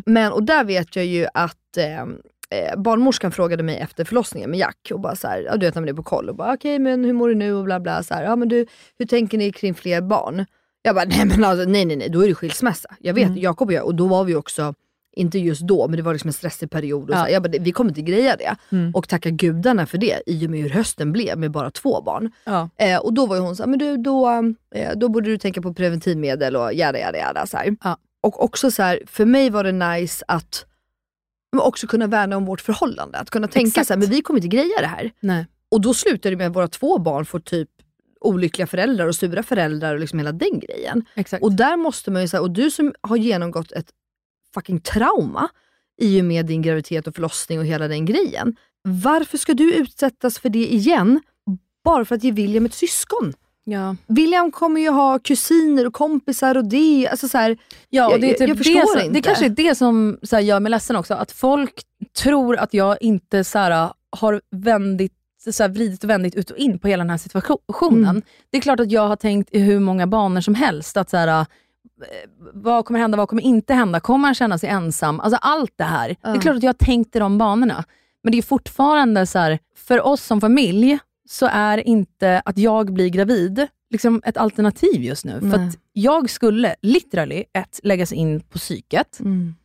[0.06, 4.60] Men, och där vet jag ju att eh, eh, barnmorskan frågade mig efter förlossningen med
[4.60, 6.54] Jack och bara så här, ja, du vet när man är på koll och bara
[6.54, 8.04] okej men hur mår du nu och bla bla.
[8.04, 8.66] Så här, ja, men du,
[9.00, 10.46] hur tänker ni kring fler barn?
[10.82, 12.90] Jag bara nej men alltså, nej nej nej, då är det skilsmässa.
[13.00, 14.74] Jag vet, Jakob och jag, och då var vi också,
[15.16, 17.02] inte just då, men det var liksom en stressig period.
[17.02, 17.18] Och så Ja.
[17.24, 18.56] här, jag bara, vi kommer inte greja det.
[18.94, 22.32] Och tacka gudarna för det i och med hur hösten blev med bara två barn.
[22.44, 22.70] Ja.
[22.78, 24.30] Eh, och då var ju hon såhär, men du, då,
[24.76, 27.46] eh, då borde du tänka på preventivmedel och jada jada jada.
[27.48, 27.76] Så här.
[27.84, 27.98] Ja.
[28.22, 30.66] Och också så här, för mig var det nice att
[31.52, 33.18] men också kunna värna om vårt förhållande.
[33.18, 33.88] Att kunna tänka Exakt.
[33.88, 35.12] så här, men vi kommer inte greja det här.
[35.20, 35.48] Nej.
[35.72, 37.70] Och då slutar det med att våra två barn får typ
[38.22, 41.06] olyckliga föräldrar och sura föräldrar och liksom hela den grejen.
[41.16, 41.44] Exakt.
[41.44, 43.86] Och där måste man ju säga, och du som har genomgått ett
[44.54, 45.50] fucking trauma
[46.02, 48.56] i och med din graviditet och förlossning och hela den grejen.
[48.82, 51.20] Varför ska du utsättas för det igen
[51.84, 53.34] bara för att ge William ett syskon?
[53.64, 53.96] Ja.
[54.08, 57.08] William kommer ju ha kusiner och kompisar och det.
[57.12, 57.58] Alltså så här,
[57.90, 59.14] Ja, och jag, det, är jag, typ jag förstår det, som, inte.
[59.14, 61.82] det kanske är det som så här, gör mig ledsen också, att folk
[62.18, 65.14] tror att jag inte så här, har vändit,
[65.52, 68.10] så här, vridit och vändit ut och in på hela den här situationen.
[68.10, 68.22] Mm.
[68.50, 71.18] Det är klart att jag har tänkt i hur många banor som helst, att så
[71.18, 71.46] här,
[72.54, 75.20] vad kommer hända, vad kommer inte hända, kommer han känna sig ensam?
[75.20, 76.10] Alltså allt det här.
[76.10, 76.36] Det Ja.
[76.36, 77.84] är klart att jag har tänkt i de banorna.
[78.24, 82.94] Men det är fortfarande så här, för oss som familj, så är inte att jag
[82.94, 85.40] blir gravid liksom ett alternativ just nu.
[85.40, 85.68] För Nej.
[85.68, 89.20] att jag skulle literally, ett, läggas in på psyket.
[89.20, 89.56] Mm.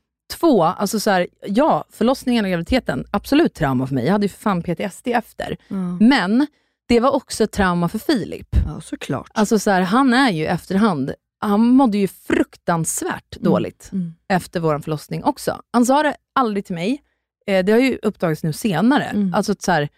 [0.41, 4.05] Två, alltså så här, ja, förlossningen och graviditeten, absolut trauma för mig.
[4.05, 5.57] Jag hade ju för fan PTSD efter.
[6.01, 6.47] Men
[6.89, 8.49] det var också ett trauma för Filip.
[8.67, 9.31] Ja, såklart.
[9.35, 14.15] Alltså så här, han är ju efterhand, han mådde ju fruktansvärt dåligt Mm.
[14.29, 15.61] efter vår förlossning också.
[15.73, 17.03] Han sa det aldrig till mig.
[17.47, 19.05] Eh, det har ju uppdagats nu senare.
[19.05, 19.35] Mm.
[19.35, 19.89] Alltså så här,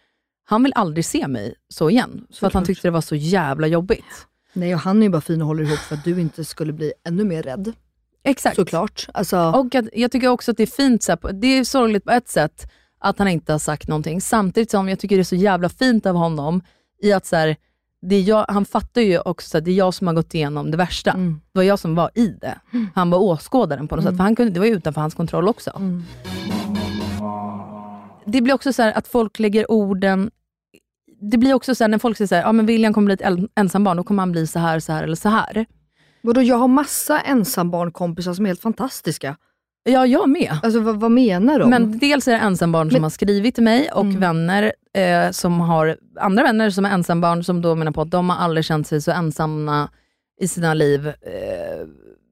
[0.44, 2.26] han vill aldrig se mig så igen.
[2.34, 4.26] För att han tyckte det var så jävla jobbigt.
[4.52, 6.72] Nej, och han är ju bara fin och håller ihop för att du inte skulle
[6.72, 7.72] bli ännu mer rädd.
[8.24, 8.56] Exakt.
[8.56, 9.06] Såklart.
[9.14, 12.04] Alltså, Och att, jag tycker också att det är fint, så här, det är sorgligt
[12.04, 15.24] på ett sätt att han inte har sagt någonting, samtidigt som jag tycker det är
[15.24, 16.62] så jävla fint av honom
[17.02, 17.56] i att så här,
[18.00, 21.10] jag, han fattar ju också att det är jag som har gått igenom det värsta.
[21.10, 21.40] Mm.
[21.52, 22.60] Det var jag som var i det.
[22.94, 25.48] Han var åskådaren på något sätt, för han kunde, det var ju utanför hans kontroll
[25.48, 25.70] också.
[25.76, 26.04] Mm.
[28.24, 30.30] Det blir också så här att folk lägger orden
[31.20, 33.26] det blir också så här, när folk säger så här, ja men William kommer bli
[33.26, 35.66] ett ensambarn, då kommer han bli så här, så här eller så här.
[36.22, 39.36] vadå, jag har massa ensambarnkompisar som är helt fantastiska.
[39.84, 40.58] Ja, jag med.
[40.62, 41.70] Alltså vad, vad menar de?
[41.70, 44.20] Men dels är det ensambarn som Men- har skrivit till mig och Mm.
[44.20, 48.30] vänner eh, som har, andra vänner som är ensambarn som då menar på att de
[48.30, 49.88] har aldrig känt sig så ensamma
[50.40, 51.14] i sina liv eh,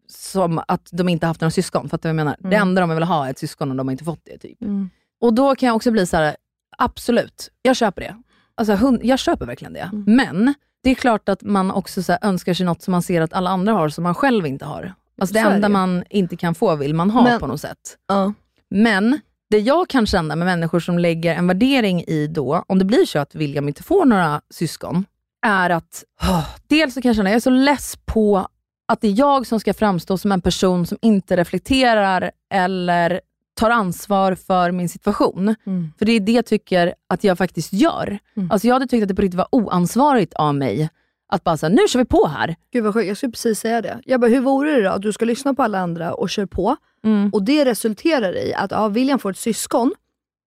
[0.08, 1.88] som att de inte haft några syskon.
[1.88, 2.36] Fattar du vad jag menar?
[2.40, 2.68] Det Mm.
[2.68, 4.38] enda de vill ha är ett syskon och de har inte fått det.
[4.38, 4.62] typ.
[4.62, 4.90] Mm.
[5.20, 6.36] Och då kan jag också bli så här:
[6.78, 8.16] absolut, jag köper det.
[8.54, 9.90] Alltså, hund, jag köper verkligen det.
[9.92, 10.04] Mm.
[10.16, 13.32] Men det är klart att man också så önskar sig något som man ser att
[13.32, 14.94] alla andra har, som man själv inte har.
[15.18, 17.96] Alltså det enda man inte kan få vill man ha Men- på något sätt.
[18.08, 18.32] Ja.
[18.70, 22.84] Men det jag kan känna med människor som lägger en värdering i då, om det
[22.84, 25.04] blir så att William inte får några syskon,
[25.46, 28.48] är att åh, dels så kan jag känna, jag är så less på
[28.88, 33.20] att det är jag som ska framstå som en person som inte reflekterar eller
[33.54, 35.54] tar ansvar för min situation.
[35.66, 35.92] Mm.
[35.98, 38.18] För det är det jag tycker att jag faktiskt gör.
[38.36, 38.50] Mm.
[38.50, 40.88] Alltså jag hade tyckt att det på riktigt var oansvarigt av mig
[41.28, 42.56] att bara säga, nu kör vi på här.
[42.72, 44.00] Gud vad sjukt, jag skulle precis säga det.
[44.04, 46.46] Jag bara, hur vore det då att du ska lyssna på alla andra och kör
[46.46, 47.30] på Mm.
[47.32, 49.92] och det resulterar i att ja, William får ett syskon,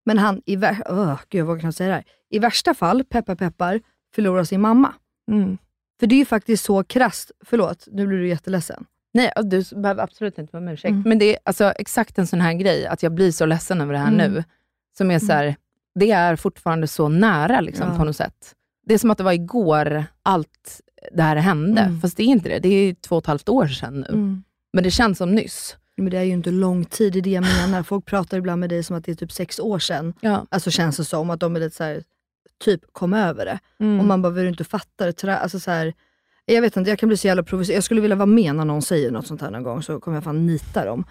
[0.04, 2.04] men han i, vär- Åh, gud, vad kan jag säga här?
[2.30, 3.80] i värsta fall, peppar peppar,
[4.14, 4.94] förlorar sin mamma.
[5.30, 5.58] Mm.
[6.00, 8.84] För det är ju faktiskt så krasst, förlåt, nu blir du jätteledsen.
[9.14, 10.90] Nej, du behöver absolut inte be om ursäkt.
[10.90, 11.02] Mm.
[11.08, 13.92] Men det är alltså exakt en sån här grej, att jag blir så ledsen över
[13.92, 14.32] det här Mm.
[14.32, 14.44] nu.
[14.98, 15.56] Som är så här,
[15.94, 17.98] det är fortfarande så nära liksom, Ja.
[17.98, 18.54] på något sätt.
[18.86, 20.80] Det är som att det var igår allt
[21.12, 21.80] det här hände.
[21.80, 22.00] Mm.
[22.00, 22.58] Fast det är inte det.
[22.58, 24.42] Det är två och ett halvt år sedan nu.
[24.72, 25.76] Men det känns som nyss.
[25.96, 27.82] Men det är ju inte lång tid, det är det jag menar.
[27.82, 30.14] Folk pratar ibland med dig som att det är typ sex år sedan.
[30.20, 30.46] Ja.
[30.48, 32.02] Alltså känns det som att de är lite så här,
[32.64, 33.58] typ kom över det.
[33.80, 34.00] Mm.
[34.00, 35.12] Och man bara, vill du inte fatta det?
[35.12, 35.94] Trä- Alltså så här,
[36.44, 37.76] jag vet inte, jag kan bli så jävla provocerad.
[37.76, 40.16] Jag skulle vilja vara med när någon säger något sånt här någon gång, så kommer
[40.16, 41.04] jag fan nita dem.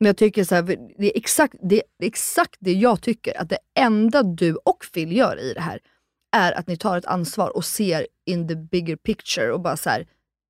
[0.00, 0.62] Men jag tycker så här,
[0.98, 5.16] det är, exakt, det är exakt det jag tycker, att det enda du och Phil
[5.16, 5.78] gör i det här,
[6.32, 9.90] är att ni tar ett ansvar och ser in the bigger picture och bara så
[9.90, 10.06] här,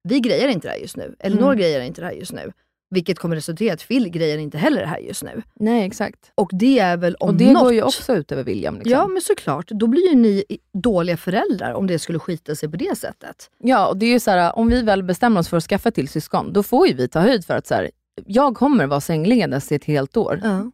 [0.08, 1.16] vi grejer inte det här just nu.
[1.18, 1.58] Elinor Mm.
[1.58, 2.52] grejer inte det här just nu.
[2.94, 5.42] Vilket kommer resultera i att Phil grejer inte heller det här just nu.
[5.54, 6.32] Nej, exakt.
[6.34, 8.74] Och det är väl om och det något, går ju också ut över William.
[8.74, 8.92] Liksom.
[8.92, 12.76] Ja men såklart, då blir ju ni dåliga föräldrar om det skulle skita sig på
[12.76, 13.50] det sättet.
[13.58, 15.90] Ja, och det är ju så här, om vi väl bestämmer oss för att skaffa
[15.90, 17.90] till syskon, då får ju vi ta höjd för att så här,
[18.26, 20.40] jag kommer vara sängliggandes i ett helt år.
[20.42, 20.70] Ja.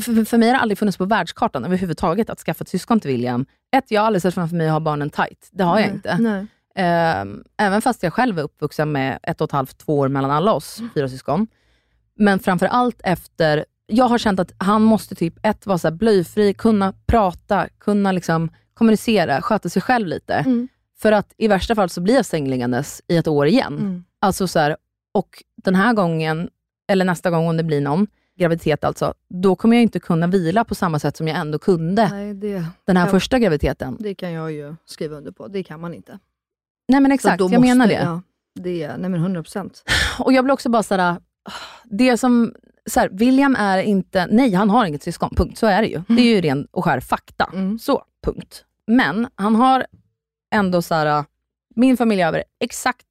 [0.00, 3.10] För, för mig har det aldrig funnits på världskartan överhuvudtaget att skaffa ett syskon till
[3.10, 3.46] William.
[3.76, 5.48] Ett, jag har aldrig sett framför mig att ha barnen tight.
[5.52, 6.16] Det har jag Nej, inte.
[6.18, 6.46] nej.
[6.74, 10.30] Ehm, även fast jag själv är uppvuxen med ett och ett halvt, två år mellan
[10.30, 11.46] alla oss fyra syskon.
[12.16, 16.54] Men framför allt efter, jag har känt att han måste typ ett vara så blöjfri,
[16.54, 20.34] kunna prata, kunna liksom kommunicera, sköta sig själv lite.
[20.34, 20.68] Mm.
[20.98, 23.78] För att i värsta fall så blir jag sängliggandes i ett år igen.
[23.78, 24.04] Mm.
[24.20, 24.76] Alltså så här,
[25.14, 26.48] och den här gången,
[26.90, 28.06] eller nästa gång om det blir någon,
[28.38, 32.08] graviditet alltså, då kommer jag inte kunna vila på samma sätt som jag ändå kunde
[32.08, 33.96] Nej, det, den här ja, första graviditeten.
[34.00, 35.48] det kan jag ju skriva under på.
[35.48, 36.18] Det kan man inte.
[36.88, 37.92] Nej men exakt, jag måste- menar det.
[37.94, 38.22] Ja,
[38.54, 39.82] det är, nej men 100 procent.
[40.18, 41.16] Och jag blir också bara såhär,
[41.84, 42.54] det som,
[42.86, 45.58] så här, William är inte, nej han har inget syskon, punkt.
[45.58, 46.02] Så är det ju.
[46.08, 47.52] Det är ju ren och skär fakta.
[47.80, 48.64] Så, punkt.
[48.86, 49.86] Men han har
[50.54, 51.24] ändå så här,
[51.74, 53.06] min familj är över exakt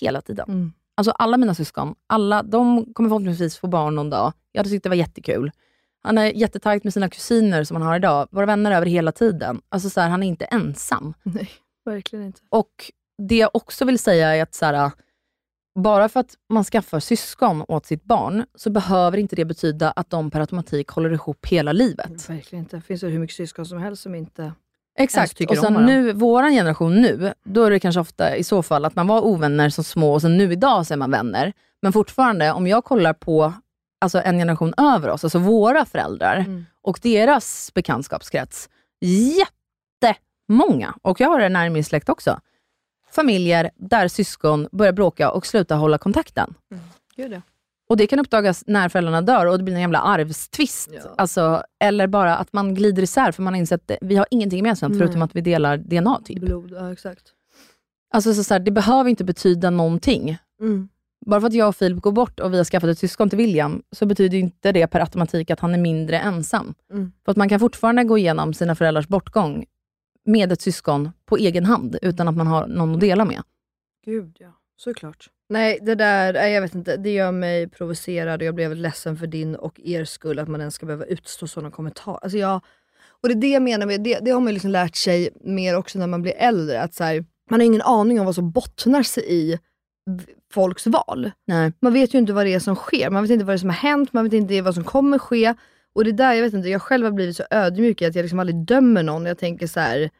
[0.00, 0.72] hela tiden.
[1.00, 4.32] Alltså alla mina syskon, alla, de kommer förhoppningsvis få barn någon dag.
[4.52, 5.50] Jag hade tyckt det var jättekul.
[6.02, 8.28] Han är jättetajt med sina kusiner som han har idag.
[8.30, 9.60] Våra vänner över hela tiden.
[9.68, 11.14] Alltså så här, han är inte ensam.
[11.22, 11.50] Nej,
[11.84, 12.40] verkligen inte.
[12.48, 12.92] Och
[13.28, 14.90] det jag också vill säga är att så här,
[15.74, 20.10] bara för att man skaffar syskon åt sitt barn, så behöver inte det betyda att
[20.10, 22.30] de per automatik håller ihop hela livet.
[22.30, 22.76] Verkligen inte.
[22.76, 24.52] Det finns ju hur mycket syskon som helst som inte
[25.02, 25.40] Exakt.
[25.50, 28.96] Och sen nu, våran generation nu, då är det kanske ofta i så fall att
[28.96, 31.52] man var ovänner som små och sen nu idag så är man vänner.
[31.82, 33.52] Men fortfarande, om jag kollar på
[34.00, 36.66] alltså en generation över oss, alltså våra föräldrar Mm.
[36.82, 38.68] och deras bekantskapskrets,
[40.02, 42.40] jättemånga, och jag har en nära min släkt också,
[43.10, 46.54] familjer där syskon börjar bråka och slutar hålla kontakten.
[47.16, 47.40] Gud ja.
[47.90, 50.90] Och Det kan uppdagas när föräldrarna dör och det blir en jävla arvstvist.
[51.16, 54.56] Alltså, eller bara att man glider isär för man har insett att vi har ingenting
[54.56, 54.98] gemensamt Nej.
[54.98, 56.20] förutom att vi delar DNA.
[56.24, 56.40] typ.
[56.40, 57.32] Blod, ja exakt.
[58.14, 60.38] Alltså, så, så här, det behöver inte betyda någonting.
[60.60, 60.88] Mm.
[61.26, 63.38] Bara för att jag och Filip går bort och vi har skaffat ett syskon till
[63.38, 66.74] William, så betyder inte det per automatik att han är mindre ensam.
[66.92, 67.12] Mm.
[67.24, 69.64] För att man kan fortfarande gå igenom sina föräldrars bortgång
[70.24, 73.42] med ett syskon på egen hand, utan att man har någon att dela med.
[74.04, 75.30] Gud ja, såklart.
[75.50, 79.16] Nej, det där, nej, jag vet inte, det gör mig provocerad och jag blev ledsen
[79.16, 82.18] för din och er skull att man ens ska behöva utstå sådana kommentarer.
[82.22, 82.60] Alltså jag,
[83.22, 85.76] och det är det jag menar med, det, det har man liksom lärt sig mer
[85.76, 86.80] också när man blir äldre.
[86.82, 89.58] Att så här, man har ingen aning om vad som bottnar sig i
[90.52, 91.30] folks val.
[91.46, 91.72] Nej.
[91.80, 93.58] Man vet ju inte vad det är som sker, man vet inte vad det är
[93.58, 95.54] som har hänt, man vet inte vad som kommer ske.
[95.92, 98.22] Och det där, jag vet inte, jag själv har blivit så ödmjuk i att jag
[98.22, 99.26] liksom aldrig dömer någon.
[99.26, 100.10] Jag tänker så här,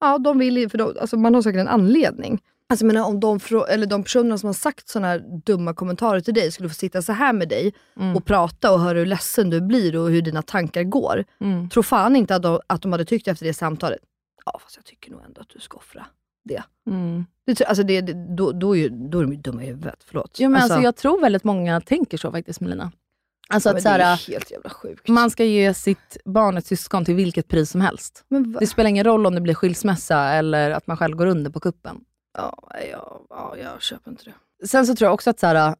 [0.00, 2.40] ja de vill ju- för de, alltså man har säkert en anledning.
[2.68, 3.38] Alltså jag menar, om de,
[3.68, 7.12] eller de personerna som har sagt sådana dumma kommentarer till dig skulle få sitta så
[7.12, 8.16] här med dig Mm.
[8.16, 11.24] och prata och höra hur ledsen du blir och hur dina tankar går.
[11.40, 11.68] Mm.
[11.70, 13.98] Tror fan inte att de, att de hade tyckt efter det samtalet,
[14.44, 16.06] ja fast jag tycker nog ändå att du ska offra
[16.44, 16.62] det.
[16.86, 17.24] Mm.
[17.46, 20.36] det alltså det, det, då, då, är då är de ju dumma i huvudet, förlåt.
[20.38, 22.92] Jo, men alltså, jag tror väldigt många tänker så faktiskt Melina.
[23.48, 25.08] Alltså Ja, att men så det är här, helt jävla sjukt.
[25.08, 28.24] man ska ge sitt barn ett syskon till vilket pris som helst.
[28.60, 31.60] Det spelar ingen roll om det blir skilsmässa eller att man själv går under på
[31.60, 32.00] kuppen.
[32.36, 34.66] Ja, ja, ja, jag köper inte det.
[34.66, 35.74] Sen så tror jag också att så här,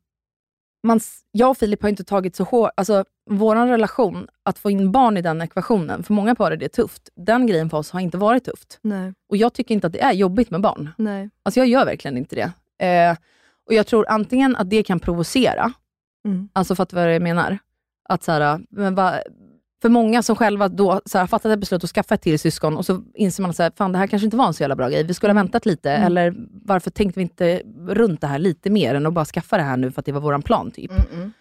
[0.86, 1.00] man,
[1.32, 5.16] jag och Filip har inte tagit så hårt, alltså vår relation, att få in barn
[5.16, 7.08] i den ekvationen, för många par är det tufft.
[7.16, 8.78] Den grejen för oss har inte varit tufft.
[8.82, 9.14] Nej.
[9.28, 10.90] Och jag tycker inte att det är jobbigt med barn.
[10.98, 11.30] Nej.
[11.42, 12.52] Alltså jag gör verkligen inte det.
[12.86, 13.16] Eh,
[13.66, 15.72] och jag tror antingen att det kan provocera,
[16.24, 16.48] Mm.
[16.52, 17.58] alltså fattar du vad jag menar?
[18.08, 19.14] Att så här, men va,
[19.82, 22.76] för många som själva då så här, fattat ett beslut att skaffa ett till syskon
[22.76, 24.88] och så inser man att fan, det här kanske inte var en så jävla bra
[24.88, 25.04] grej.
[25.04, 26.06] Vi skulle ha väntat lite, Mm.
[26.06, 29.62] eller varför tänkte vi inte runt det här lite mer än att bara skaffa det
[29.62, 30.70] här nu för att det var våran plan.
[30.70, 30.92] typ.
[31.14, 31.32] Mm.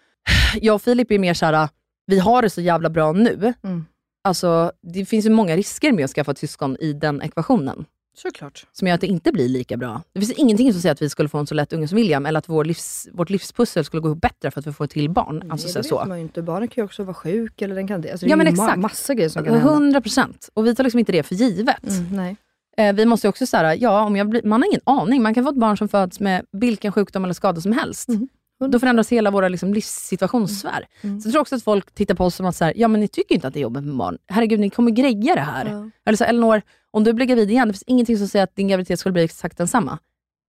[0.60, 1.68] Jag och Filip är mer så här,
[2.06, 3.52] vi har det så jävla bra nu.
[3.64, 3.84] Mm.
[4.24, 7.84] Alltså, det finns ju många risker med att skaffa ett syskon i den ekvationen
[8.18, 8.66] Såklart.
[8.72, 10.02] som gör att det inte blir lika bra.
[10.12, 12.26] Det finns ingenting som säger att vi skulle få en så lätt unge som William,
[12.26, 14.90] eller att vår livs, vårt livspussel skulle gå ihop bättre för att vi får ett
[14.90, 15.50] till barn.
[15.50, 15.98] Alltså, Nej, så, det så.
[15.98, 16.42] vet man ju inte.
[16.42, 18.10] Barnen kan ju också vara sjuk eller den kan det.
[18.10, 18.78] Alltså, Ja, det är men ju ma- exakt.
[18.80, 19.70] massa grejer som kan hända.
[19.72, 20.48] 100 procent.
[20.54, 21.88] Och vi tar liksom inte det för givet.
[21.90, 22.36] Mm, nej.
[22.78, 25.22] Eh, vi måste ju också säga, ja, om jag blir, man har ingen aning.
[25.22, 28.08] Man kan få ett barn som föds med vilken sjukdom eller skada som helst.
[28.08, 28.28] Mm.
[28.58, 30.86] Då förändras hela vår liksom, livssituationssfär.
[31.00, 31.20] Mm.
[31.20, 33.00] Så jag tror också att folk tittar på oss som att, så här, ja men
[33.00, 34.18] ni tycker inte att det är jobbigt med barn.
[34.28, 35.66] Herregud, ni kommer greja det här.
[35.66, 35.90] Ja.
[36.04, 38.68] Eller så Elinor, om du blir gravid igen, det finns ingenting som säger att din
[38.68, 39.98] graviditet skulle bli exakt densamma.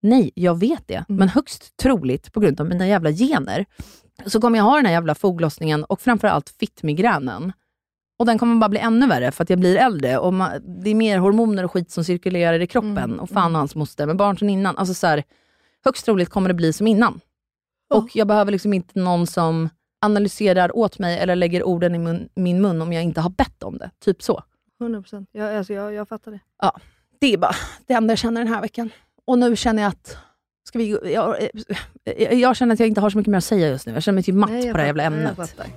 [0.01, 1.05] Nej, jag vet det.
[1.09, 1.19] Mm.
[1.19, 3.65] Men högst troligt, på grund av mina jävla gener,
[4.25, 7.53] så kommer jag ha den här jävla foglossningen och framförallt fittmigränen.
[8.19, 10.49] Och den kommer bara bli ännu värre för att jag blir äldre och man,
[10.83, 12.97] det är mer hormoner och skit som cirkulerar i kroppen.
[12.97, 14.77] Mm, Och fan och hans moster, med barn som innan.
[14.77, 15.23] Alltså så här,
[15.85, 17.19] högst troligt kommer det bli som innan.
[17.89, 19.69] Och jag behöver liksom inte någon som
[20.01, 23.63] analyserar åt mig eller lägger orden i mun, min mun om jag inte har bett
[23.63, 23.91] om det.
[23.99, 24.43] Typ så.
[24.81, 25.29] 100 procent.
[25.31, 26.39] Jag, alltså, jag, jag fattar det.
[26.61, 26.79] Ja,
[27.19, 27.55] det är bara
[27.87, 28.89] det enda jag känner den här veckan.
[29.25, 30.17] Och nu känner jag att
[30.67, 31.49] Ska vi, jag,
[32.03, 33.93] jag, jag känner att jag inte har så mycket mer att säga just nu.
[33.93, 35.35] Jag känner mig typ matt Nej, på det här jävla ämnet.
[35.35, 35.67] fattar.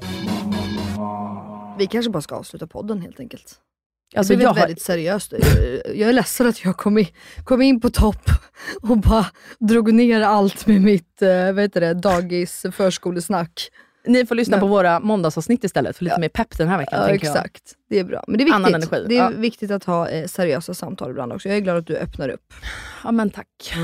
[1.79, 3.61] Vi kanske bara ska avsluta podden helt enkelt.
[4.17, 5.33] Alltså, det blev jag har- väldigt seriöst.
[5.95, 7.07] Jag är ledsen att jag kom in,
[7.45, 8.31] kom in på topp
[8.83, 9.27] och bara
[9.59, 13.69] drog ner allt med mitt eh, vad heter det, dagis förskolesnack.
[14.07, 17.01] Ni får lyssna Men- på våra måndagsavsnitt istället, för lite mer pepp den här veckan.
[17.01, 17.37] Ja, tänker jag.
[17.37, 17.63] exakt.
[17.91, 18.25] Det är bra.
[18.29, 18.93] Men det är Annan viktigt.
[18.93, 19.29] energi, Det är ja.
[19.29, 21.49] viktigt att ha eh, seriösa samtal ibland också.
[21.49, 22.53] Jag är glad att du öppnar upp.
[23.05, 23.75] Ja, men tack.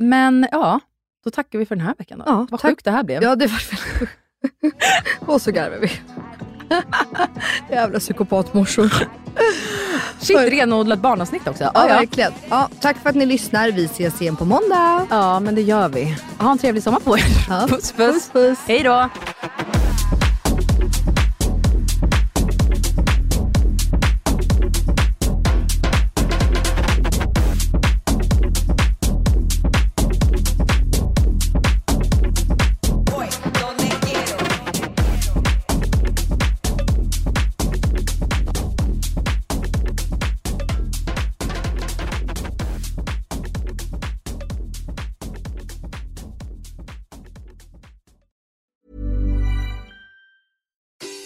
[0.00, 0.80] Men ja,
[1.24, 2.24] då tackar vi för den här veckan då.
[2.26, 2.70] Ja, Vad tack.
[2.70, 3.22] sjukt det här blev.
[3.22, 4.08] Ja, det var väldigt
[5.20, 5.90] Och så garvar vi.
[7.70, 8.90] Jävla psykopatmorsor.
[10.18, 11.64] Shit, renodlat barnavsnitt också.
[11.64, 12.32] Ja, Ja, verkligen.
[12.48, 13.70] Ja, tack för att ni lyssnar.
[13.70, 15.06] Vi ses igen på måndag.
[15.10, 16.16] ja, men det gör vi.
[16.38, 17.24] Ha en trevlig sommar på er.
[17.48, 17.66] Ja.
[17.68, 18.12] Puss, puss.
[18.14, 18.58] Puss, puss.
[18.66, 19.08] Hej då.